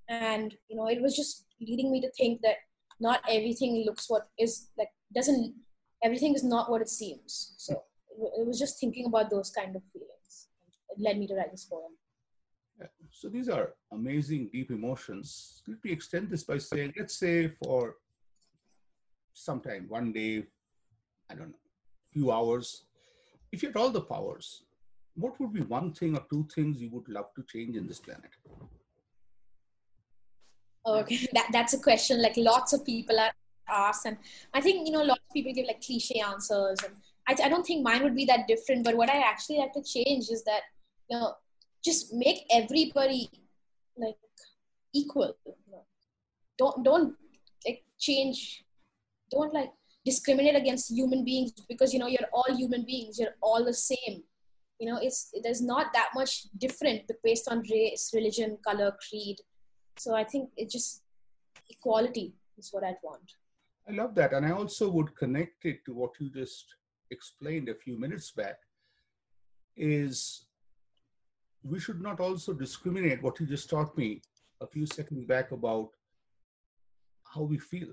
and 0.10 0.54
you 0.70 0.76
know 0.76 0.88
it 0.88 1.02
was 1.02 1.15
just 1.15 1.46
leading 1.60 1.91
me 1.91 2.02
to 2.02 2.12
think 2.12 2.41
that 2.41 2.56
not 3.00 3.22
everything 3.30 3.84
looks 3.86 4.10
what 4.10 4.28
is 4.39 4.70
like 4.78 4.89
doesn't 5.13 5.54
everything 6.04 6.36
is 6.36 6.43
not 6.43 6.70
what 6.70 6.82
it 6.82 6.89
seems. 6.89 7.54
So 7.58 7.84
it 8.38 8.46
was 8.46 8.60
just 8.60 8.80
thinking 8.80 9.06
about 9.06 9.30
those 9.30 9.50
kind 9.50 9.76
of 9.76 9.82
feelings. 9.93 10.48
It 10.89 11.02
led 11.02 11.17
me 11.17 11.28
to 11.28 11.36
write 11.36 11.52
this 11.52 11.65
poem. 11.65 11.91
yeah. 12.80 12.88
So 13.12 13.30
these 13.30 13.50
are 13.50 13.74
amazing, 13.91 14.50
deep 14.52 14.72
emotions. 14.72 15.62
Let 15.67 15.84
me 15.84 15.91
extend 15.91 16.30
this 16.30 16.43
by 16.43 16.58
saying, 16.58 16.93
let's 16.98 17.17
say 17.17 17.50
for 17.63 17.96
some 19.34 19.62
time, 19.62 19.86
one 19.88 20.12
day, 20.12 20.46
I 21.30 21.36
don't 21.36 21.50
know, 21.50 21.63
few 22.13 22.32
hours, 22.32 22.86
if 23.52 23.62
you 23.62 23.70
had 23.70 23.78
all 23.78 23.89
the 23.89 24.02
powers, 24.02 24.63
what 25.15 25.39
would 25.39 25.54
be 25.54 25.62
one 25.62 25.93
thing 25.93 26.15
or 26.15 26.24
two 26.30 26.48
things 26.54 26.82
you 26.82 26.89
would 26.91 27.08
love 27.10 27.34
to 27.36 27.43
change 27.43 27.76
in 27.76 27.88
this 27.88 28.00
planet? 28.00 28.32
Oh, 30.86 31.00
okay, 31.00 31.28
that, 31.34 31.50
that's 31.52 31.74
a 31.74 31.80
question 31.80 32.22
like 32.22 32.38
lots 32.38 32.74
of 32.74 32.86
people 32.86 33.20
are 33.20 33.32
asked 33.70 34.06
and 34.06 34.16
i 34.54 34.62
think 34.62 34.88
you 34.88 34.94
know 34.94 35.04
a 35.04 35.10
lot 35.12 35.18
of 35.18 35.34
people 35.34 35.54
give 35.54 35.66
like 35.68 35.82
cliche 35.82 36.22
answers 36.22 36.80
and 36.86 36.94
I, 37.28 37.36
I 37.44 37.50
don't 37.50 37.66
think 37.66 37.84
mine 37.84 38.02
would 38.04 38.16
be 38.16 38.24
that 38.24 38.48
different 38.48 38.86
but 38.86 38.96
what 38.96 39.10
i 39.10 39.18
actually 39.18 39.58
like 39.58 39.74
to 39.74 39.84
change 39.84 40.30
is 40.30 40.46
that 40.46 40.62
you 41.10 41.20
know 41.20 41.34
just 41.84 42.13
make 42.13 42.44
everybody 42.52 43.30
like 43.98 44.16
equal. 44.94 45.36
Don't 46.58 46.84
don't 46.84 47.16
like 47.66 47.84
change 48.00 48.63
don't 49.32 49.54
like 49.54 49.72
discriminate 50.06 50.56
against 50.56 50.90
human 50.92 51.24
beings 51.24 51.52
because 51.68 51.94
you 51.94 52.00
know 52.00 52.08
you're 52.08 52.30
all 52.34 52.56
human 52.56 52.86
beings 52.86 53.20
you're 53.20 53.36
all 53.42 53.63
the 53.63 53.74
same. 53.74 54.24
You 54.80 54.90
know 54.90 55.00
it's 55.02 55.32
there's 55.44 55.62
not 55.62 55.94
that 55.94 56.10
much 56.16 56.48
different 56.58 57.12
based 57.24 57.48
on 57.50 57.63
race 57.72 58.12
religion 58.13 58.58
color 58.66 58.92
creed 59.08 59.38
so 59.98 60.16
i 60.16 60.24
think 60.24 60.50
it 60.56 60.70
just 60.70 61.02
equality 61.70 62.34
is 62.58 62.70
what 62.72 62.84
i'd 62.84 62.96
want. 63.04 63.38
I 63.88 63.94
love 63.94 64.16
that. 64.16 64.34
And 64.34 64.46
I 64.46 64.52
also 64.52 64.90
would 64.90 65.16
connect 65.16 65.64
it 65.66 65.86
to 65.86 65.94
what 65.94 66.12
you 66.20 66.30
just 66.30 66.66
explained 67.10 67.70
a 67.70 67.76
few 67.76 67.98
minutes 67.98 68.32
back 68.32 68.58
is 69.78 70.46
we 71.64 71.80
should 71.80 72.02
not 72.02 72.20
also 72.20 72.54
discriminate 72.54 73.24
what 73.24 73.40
you 73.40 73.46
just 73.46 73.70
taught 73.70 73.98
me 73.98 74.22
a 74.62 74.68
few 74.68 74.86
seconds 74.86 75.24
back 75.26 75.52
about 75.52 75.90
how 77.34 77.44
we 77.44 77.58
feel. 77.58 77.88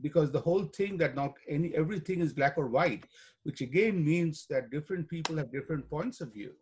Because 0.00 0.30
the 0.30 0.40
whole 0.40 0.64
thing 0.64 0.96
that 0.98 1.16
not 1.16 1.34
any 1.48 1.74
everything 1.74 2.20
is 2.20 2.32
black 2.32 2.54
or 2.56 2.68
white 2.68 3.04
which 3.44 3.60
again 3.60 4.04
means 4.04 4.46
that 4.48 4.70
different 4.70 5.08
people 5.08 5.36
have 5.36 5.50
different 5.52 5.88
points 5.90 6.20
of 6.20 6.32
view. 6.32 6.52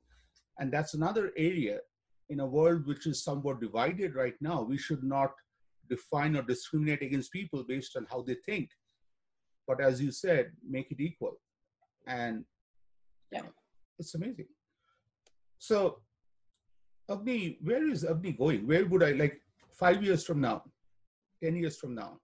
And 0.59 0.73
that's 0.73 0.94
another 0.94 1.33
area 1.37 1.81
in 2.30 2.40
a 2.40 2.46
world 2.46 2.86
which 2.86 3.06
is 3.06 3.22
somewhat 3.22 3.60
divided 3.60 4.14
right 4.14 4.34
now 4.40 4.62
we 4.62 4.78
should 4.78 5.02
not 5.02 5.32
define 5.90 6.36
or 6.36 6.42
discriminate 6.42 7.02
against 7.02 7.32
people 7.32 7.64
based 7.64 7.96
on 7.96 8.06
how 8.10 8.22
they 8.22 8.36
think. 8.46 8.70
But 9.66 9.82
as 9.82 10.00
you 10.00 10.12
said, 10.12 10.52
make 10.66 10.90
it 10.90 11.00
equal. 11.00 11.34
And 12.06 12.44
yeah, 13.32 13.42
it's 13.98 14.14
amazing. 14.14 14.46
So, 15.58 15.98
Agni, 17.10 17.58
where 17.62 17.86
is 17.86 18.04
Agni 18.04 18.32
going? 18.32 18.66
Where 18.66 18.86
would 18.86 19.02
I 19.02 19.10
like 19.12 19.40
five 19.72 20.02
years 20.02 20.24
from 20.24 20.40
now, 20.40 20.62
10 21.42 21.56
years 21.56 21.76
from 21.76 21.94
now? 21.94 22.18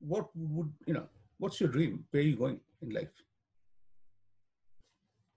What 0.00 0.28
would, 0.34 0.72
you 0.86 0.94
know, 0.94 1.06
what's 1.38 1.60
your 1.60 1.70
dream? 1.70 2.04
Where 2.10 2.22
are 2.22 2.26
you 2.26 2.36
going 2.36 2.60
in 2.82 2.90
life? 2.90 3.12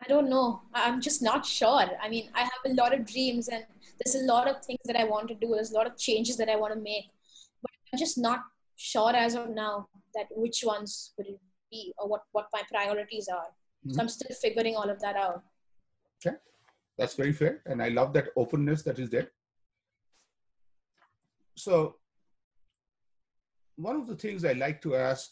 I 0.01 0.07
don't 0.07 0.29
know. 0.29 0.61
I'm 0.73 1.01
just 1.01 1.21
not 1.21 1.45
sure. 1.45 1.85
I 2.01 2.07
mean, 2.07 2.29
I 2.33 2.41
have 2.41 2.63
a 2.65 2.73
lot 2.73 2.93
of 2.93 3.05
dreams 3.05 3.49
and 3.49 3.65
there's 3.99 4.15
a 4.15 4.25
lot 4.25 4.47
of 4.47 4.63
things 4.63 4.79
that 4.85 4.95
I 4.95 5.03
want 5.03 5.27
to 5.29 5.35
do. 5.35 5.49
There's 5.53 5.71
a 5.71 5.75
lot 5.75 5.87
of 5.87 5.97
changes 5.97 6.37
that 6.37 6.49
I 6.49 6.55
want 6.55 6.73
to 6.73 6.79
make. 6.79 7.05
But 7.61 7.71
I'm 7.91 7.99
just 7.99 8.17
not 8.17 8.41
sure 8.75 9.13
as 9.15 9.35
of 9.35 9.49
now 9.49 9.87
that 10.15 10.27
which 10.31 10.63
ones 10.65 11.13
would 11.17 11.27
it 11.27 11.39
be 11.69 11.93
or 11.97 12.07
what, 12.07 12.21
what 12.31 12.47
my 12.53 12.61
priorities 12.71 13.27
are. 13.27 13.49
Mm-hmm. 13.85 13.93
So 13.93 14.01
I'm 14.01 14.09
still 14.09 14.35
figuring 14.41 14.75
all 14.75 14.89
of 14.89 14.99
that 15.01 15.15
out. 15.15 15.43
Okay. 16.25 16.37
That's 16.97 17.15
very 17.15 17.33
fair. 17.33 17.61
And 17.65 17.81
I 17.81 17.89
love 17.89 18.13
that 18.13 18.29
openness 18.35 18.83
that 18.83 18.99
is 18.99 19.09
there. 19.09 19.31
So 21.55 21.95
one 23.75 23.95
of 23.95 24.07
the 24.07 24.15
things 24.15 24.45
I 24.45 24.53
like 24.53 24.81
to 24.83 24.95
ask 24.95 25.31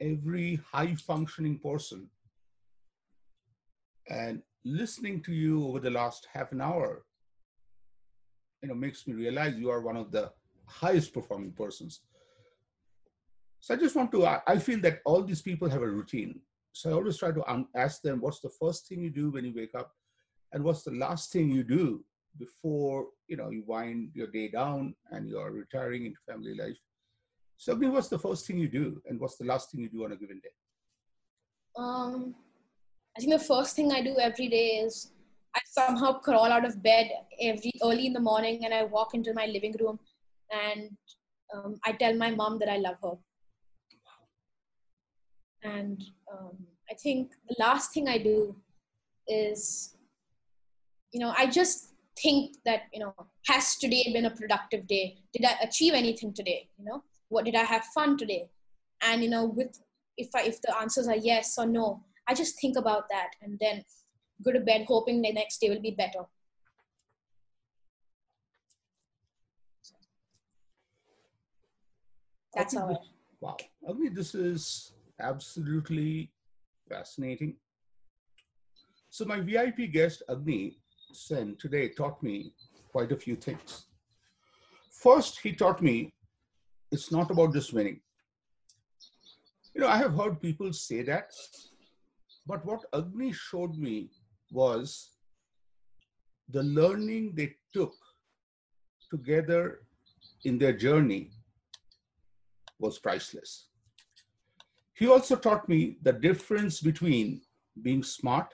every 0.00 0.60
high 0.70 0.94
functioning 0.94 1.58
person 1.58 2.08
and 4.08 4.42
listening 4.64 5.22
to 5.22 5.32
you 5.32 5.66
over 5.66 5.80
the 5.80 5.90
last 5.90 6.28
half 6.32 6.52
an 6.52 6.60
hour 6.60 7.04
you 8.64 8.68
know 8.68 8.74
makes 8.74 9.06
me 9.06 9.12
realize 9.12 9.54
you 9.56 9.68
are 9.68 9.82
one 9.82 9.98
of 9.98 10.10
the 10.10 10.32
highest 10.64 11.12
performing 11.12 11.52
persons. 11.52 12.00
So 13.60 13.74
I 13.74 13.76
just 13.76 13.94
want 13.94 14.10
to, 14.12 14.26
I 14.26 14.58
feel 14.58 14.80
that 14.80 15.00
all 15.04 15.22
these 15.22 15.42
people 15.42 15.68
have 15.68 15.82
a 15.82 15.86
routine. 15.86 16.40
So 16.72 16.88
I 16.88 16.92
always 16.94 17.18
try 17.18 17.30
to 17.30 17.66
ask 17.76 18.00
them, 18.00 18.22
what's 18.22 18.40
the 18.40 18.54
first 18.60 18.88
thing 18.88 19.02
you 19.02 19.10
do 19.10 19.30
when 19.30 19.44
you 19.44 19.52
wake 19.54 19.74
up? 19.74 19.92
And 20.52 20.64
what's 20.64 20.82
the 20.82 20.92
last 20.92 21.30
thing 21.30 21.50
you 21.50 21.62
do 21.62 22.02
before, 22.38 23.08
you 23.28 23.36
know, 23.36 23.50
you 23.50 23.64
wind 23.66 24.12
your 24.14 24.28
day 24.28 24.48
down 24.48 24.94
and 25.10 25.28
you're 25.28 25.50
retiring 25.50 26.06
into 26.06 26.18
family 26.26 26.54
life? 26.54 26.78
So 27.58 27.74
what's 27.76 28.08
the 28.08 28.18
first 28.18 28.46
thing 28.46 28.58
you 28.58 28.68
do? 28.68 29.02
And 29.06 29.20
what's 29.20 29.36
the 29.36 29.44
last 29.44 29.70
thing 29.70 29.82
you 29.82 29.90
do 29.90 30.04
on 30.04 30.12
a 30.12 30.16
given 30.16 30.40
day? 30.40 30.54
Um, 31.76 32.34
I 33.14 33.20
think 33.20 33.32
the 33.32 33.38
first 33.38 33.76
thing 33.76 33.92
I 33.92 34.02
do 34.02 34.16
every 34.18 34.48
day 34.48 34.78
is 34.86 35.10
somehow 35.76 36.12
crawl 36.12 36.52
out 36.52 36.64
of 36.64 36.82
bed 36.82 37.10
every 37.40 37.72
early 37.82 38.06
in 38.06 38.12
the 38.12 38.20
morning 38.20 38.64
and 38.64 38.72
I 38.72 38.84
walk 38.84 39.14
into 39.14 39.34
my 39.34 39.46
living 39.46 39.74
room 39.80 39.98
and 40.50 40.90
um, 41.54 41.76
I 41.84 41.92
tell 41.92 42.14
my 42.14 42.30
mom 42.30 42.58
that 42.60 42.68
I 42.68 42.76
love 42.76 42.96
her. 43.02 43.14
And 45.64 46.02
um, 46.32 46.56
I 46.90 46.94
think 46.94 47.32
the 47.48 47.56
last 47.58 47.92
thing 47.92 48.08
I 48.08 48.18
do 48.18 48.54
is, 49.26 49.96
you 51.12 51.20
know, 51.20 51.32
I 51.36 51.46
just 51.46 51.94
think 52.22 52.56
that, 52.64 52.82
you 52.92 53.00
know, 53.00 53.14
has 53.46 53.76
today 53.76 54.10
been 54.12 54.26
a 54.26 54.30
productive 54.30 54.86
day? 54.86 55.16
Did 55.32 55.46
I 55.46 55.56
achieve 55.62 55.94
anything 55.94 56.32
today? 56.32 56.68
You 56.78 56.84
know, 56.84 57.02
what 57.28 57.44
did 57.44 57.56
I 57.56 57.64
have 57.64 57.84
fun 57.86 58.16
today? 58.16 58.48
And, 59.02 59.22
you 59.22 59.30
know, 59.30 59.46
with 59.46 59.80
if 60.16 60.28
I, 60.36 60.42
if 60.42 60.60
the 60.62 60.76
answers 60.78 61.08
are 61.08 61.16
yes 61.16 61.56
or 61.58 61.66
no, 61.66 62.04
I 62.28 62.34
just 62.34 62.60
think 62.60 62.76
about 62.76 63.08
that 63.10 63.30
and 63.42 63.58
then 63.60 63.82
go 64.44 64.52
to 64.52 64.60
bed 64.60 64.84
hoping 64.86 65.22
the 65.22 65.32
next 65.32 65.58
day 65.60 65.70
will 65.70 65.80
be 65.80 65.90
better. 65.90 66.24
That's 72.54 72.76
how 72.76 72.88
it. 72.90 72.98
Wow. 73.40 73.56
I 73.88 73.92
mean, 73.92 74.14
this 74.14 74.34
is 74.34 74.92
absolutely 75.20 76.30
fascinating. 76.88 77.56
So 79.10 79.24
my 79.24 79.40
VIP 79.40 79.92
guest, 79.92 80.22
Agni 80.28 80.76
Sen, 81.12 81.56
today 81.58 81.88
taught 81.88 82.22
me 82.22 82.52
quite 82.90 83.12
a 83.12 83.16
few 83.16 83.36
things. 83.36 83.86
First, 84.90 85.40
he 85.40 85.52
taught 85.52 85.82
me 85.82 86.12
it's 86.90 87.10
not 87.10 87.30
about 87.30 87.52
just 87.52 87.72
winning. 87.72 88.00
You 89.74 89.80
know, 89.80 89.88
I 89.88 89.96
have 89.96 90.14
heard 90.14 90.40
people 90.40 90.72
say 90.72 91.02
that, 91.02 91.32
but 92.46 92.64
what 92.64 92.84
Agni 92.94 93.32
showed 93.32 93.76
me 93.76 94.10
was 94.54 95.10
the 96.48 96.62
learning 96.62 97.32
they 97.34 97.54
took 97.72 97.94
together 99.10 99.80
in 100.44 100.58
their 100.58 100.72
journey 100.72 101.30
was 102.78 102.98
priceless. 102.98 103.68
He 104.94 105.08
also 105.08 105.36
taught 105.36 105.68
me 105.68 105.96
the 106.02 106.12
difference 106.12 106.80
between 106.80 107.42
being 107.82 108.02
smart 108.02 108.48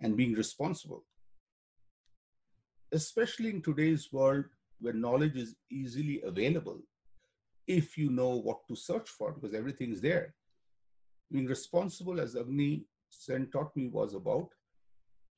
and 0.00 0.16
being 0.16 0.34
responsible. 0.34 1.04
Especially 2.92 3.50
in 3.50 3.62
today's 3.62 4.12
world 4.12 4.44
where 4.80 4.92
knowledge 4.92 5.36
is 5.36 5.56
easily 5.70 6.22
available, 6.22 6.80
if 7.66 7.96
you 7.98 8.10
know 8.10 8.36
what 8.36 8.66
to 8.68 8.76
search 8.76 9.08
for, 9.08 9.32
because 9.32 9.54
everything 9.54 9.92
is 9.92 10.00
there. 10.00 10.34
Being 11.30 11.46
responsible, 11.46 12.20
as 12.20 12.34
Agni 12.36 12.84
Sen 13.10 13.48
taught 13.52 13.76
me, 13.76 13.88
was 13.88 14.14
about 14.14 14.48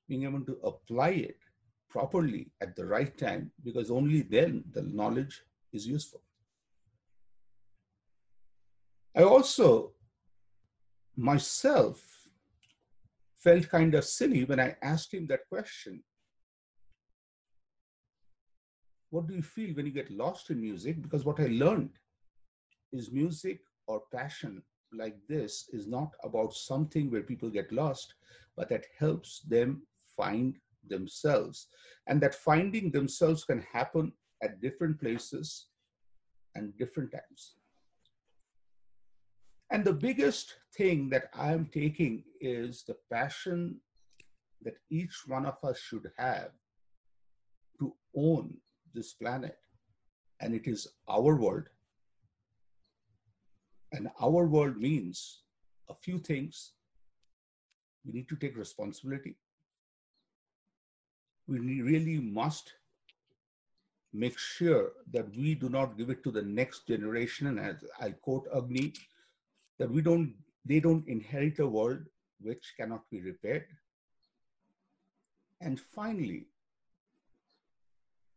being 0.09 0.25
able 0.25 0.45
to 0.45 0.59
apply 0.65 1.11
it 1.11 1.39
properly 1.89 2.51
at 2.61 2.75
the 2.75 2.85
right 2.85 3.17
time, 3.17 3.51
because 3.65 3.91
only 3.91 4.23
then 4.23 4.65
the 4.73 4.83
knowledge 4.83 5.43
is 5.73 5.87
useful. 5.87 6.23
I 9.15 9.23
also 9.23 9.93
myself 11.17 12.03
felt 13.39 13.69
kind 13.69 13.95
of 13.95 14.05
silly 14.05 14.45
when 14.45 14.61
I 14.61 14.77
asked 14.83 15.13
him 15.13 15.27
that 15.27 15.49
question. 15.49 16.03
What 19.11 19.27
do 19.27 19.35
you 19.35 19.43
feel 19.43 19.75
when 19.75 19.85
you 19.85 19.93
get 19.93 20.11
lost 20.11 20.49
in 20.49 20.61
music? 20.61 21.03
Because 21.03 21.25
what 21.25 21.41
I 21.41 21.49
learned 21.49 21.91
is 22.93 23.13
music 23.13 23.61
or 23.87 24.03
passion 24.13 24.63
like 24.95 25.17
this 25.29 25.69
is 25.73 25.87
not 25.87 26.15
about 26.23 26.55
something 26.55 27.11
where 27.11 27.23
people 27.23 27.51
get 27.51 27.73
lost, 27.73 28.15
but 28.57 28.69
that 28.69 28.85
helps 28.99 29.41
them 29.41 29.83
find 30.17 30.57
themselves. 30.89 31.69
And 32.07 32.21
that 32.23 32.35
finding 32.35 32.91
themselves 32.91 33.45
can 33.45 33.65
happen 33.73 34.13
at 34.43 34.61
different 34.61 35.01
places 35.01 35.69
and 36.55 36.77
different 36.79 37.13
times. 37.13 37.55
And 39.71 39.85
the 39.85 39.95
biggest 39.95 40.55
thing 40.77 41.09
that 41.11 41.31
I'm 41.35 41.67
taking 41.73 42.25
is 42.41 42.85
the 42.87 42.97
passion 43.11 43.81
that 44.63 44.75
each 44.91 45.23
one 45.27 45.47
of 45.47 45.57
us 45.65 45.79
should 45.79 46.11
have 46.19 46.51
to 47.81 47.95
own 48.15 48.55
this 48.95 49.15
planet. 49.15 49.57
And 50.41 50.55
it 50.55 50.67
is 50.67 50.89
our 51.09 51.37
world. 51.37 51.69
And 53.93 54.09
our 54.21 54.47
world 54.47 54.77
means 54.77 55.43
a 55.89 55.95
few 55.95 56.19
things. 56.19 56.73
We 58.05 58.13
need 58.13 58.29
to 58.29 58.37
take 58.37 58.57
responsibility. 58.57 59.37
We 61.53 61.83
really 61.83 62.19
must 62.19 62.73
make 64.15 64.39
sure 64.39 64.93
that 65.13 65.29
we 65.37 65.55
do 65.55 65.69
not 65.69 65.99
give 65.99 66.09
it 66.09 66.25
to 66.25 66.31
the 66.31 66.41
next 66.41 66.87
generation. 66.87 67.47
And 67.47 67.61
as 67.61 67.85
I 68.01 68.11
quote 68.11 68.49
Agni, 68.57 68.95
that 69.79 69.91
we 69.91 70.01
don't, 70.01 70.35
they 70.65 70.81
don't 70.81 71.07
inherit 71.07 71.59
a 71.59 71.67
world 71.67 72.05
which 72.41 72.73
cannot 72.79 73.09
be 73.11 73.21
repaired. 73.21 73.67
And 75.61 75.79
finally, 75.79 76.47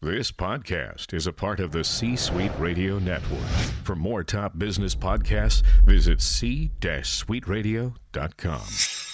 This 0.00 0.30
podcast 0.32 1.14
is 1.14 1.28
a 1.28 1.32
part 1.32 1.60
of 1.60 1.70
the 1.70 1.84
C 1.84 2.16
Suite 2.16 2.50
Radio 2.58 2.98
Network. 2.98 3.46
For 3.84 3.94
more 3.94 4.24
top 4.24 4.58
business 4.58 4.96
podcasts, 4.96 5.62
visit 5.84 6.20
c-suiteradio.com. 6.20 9.11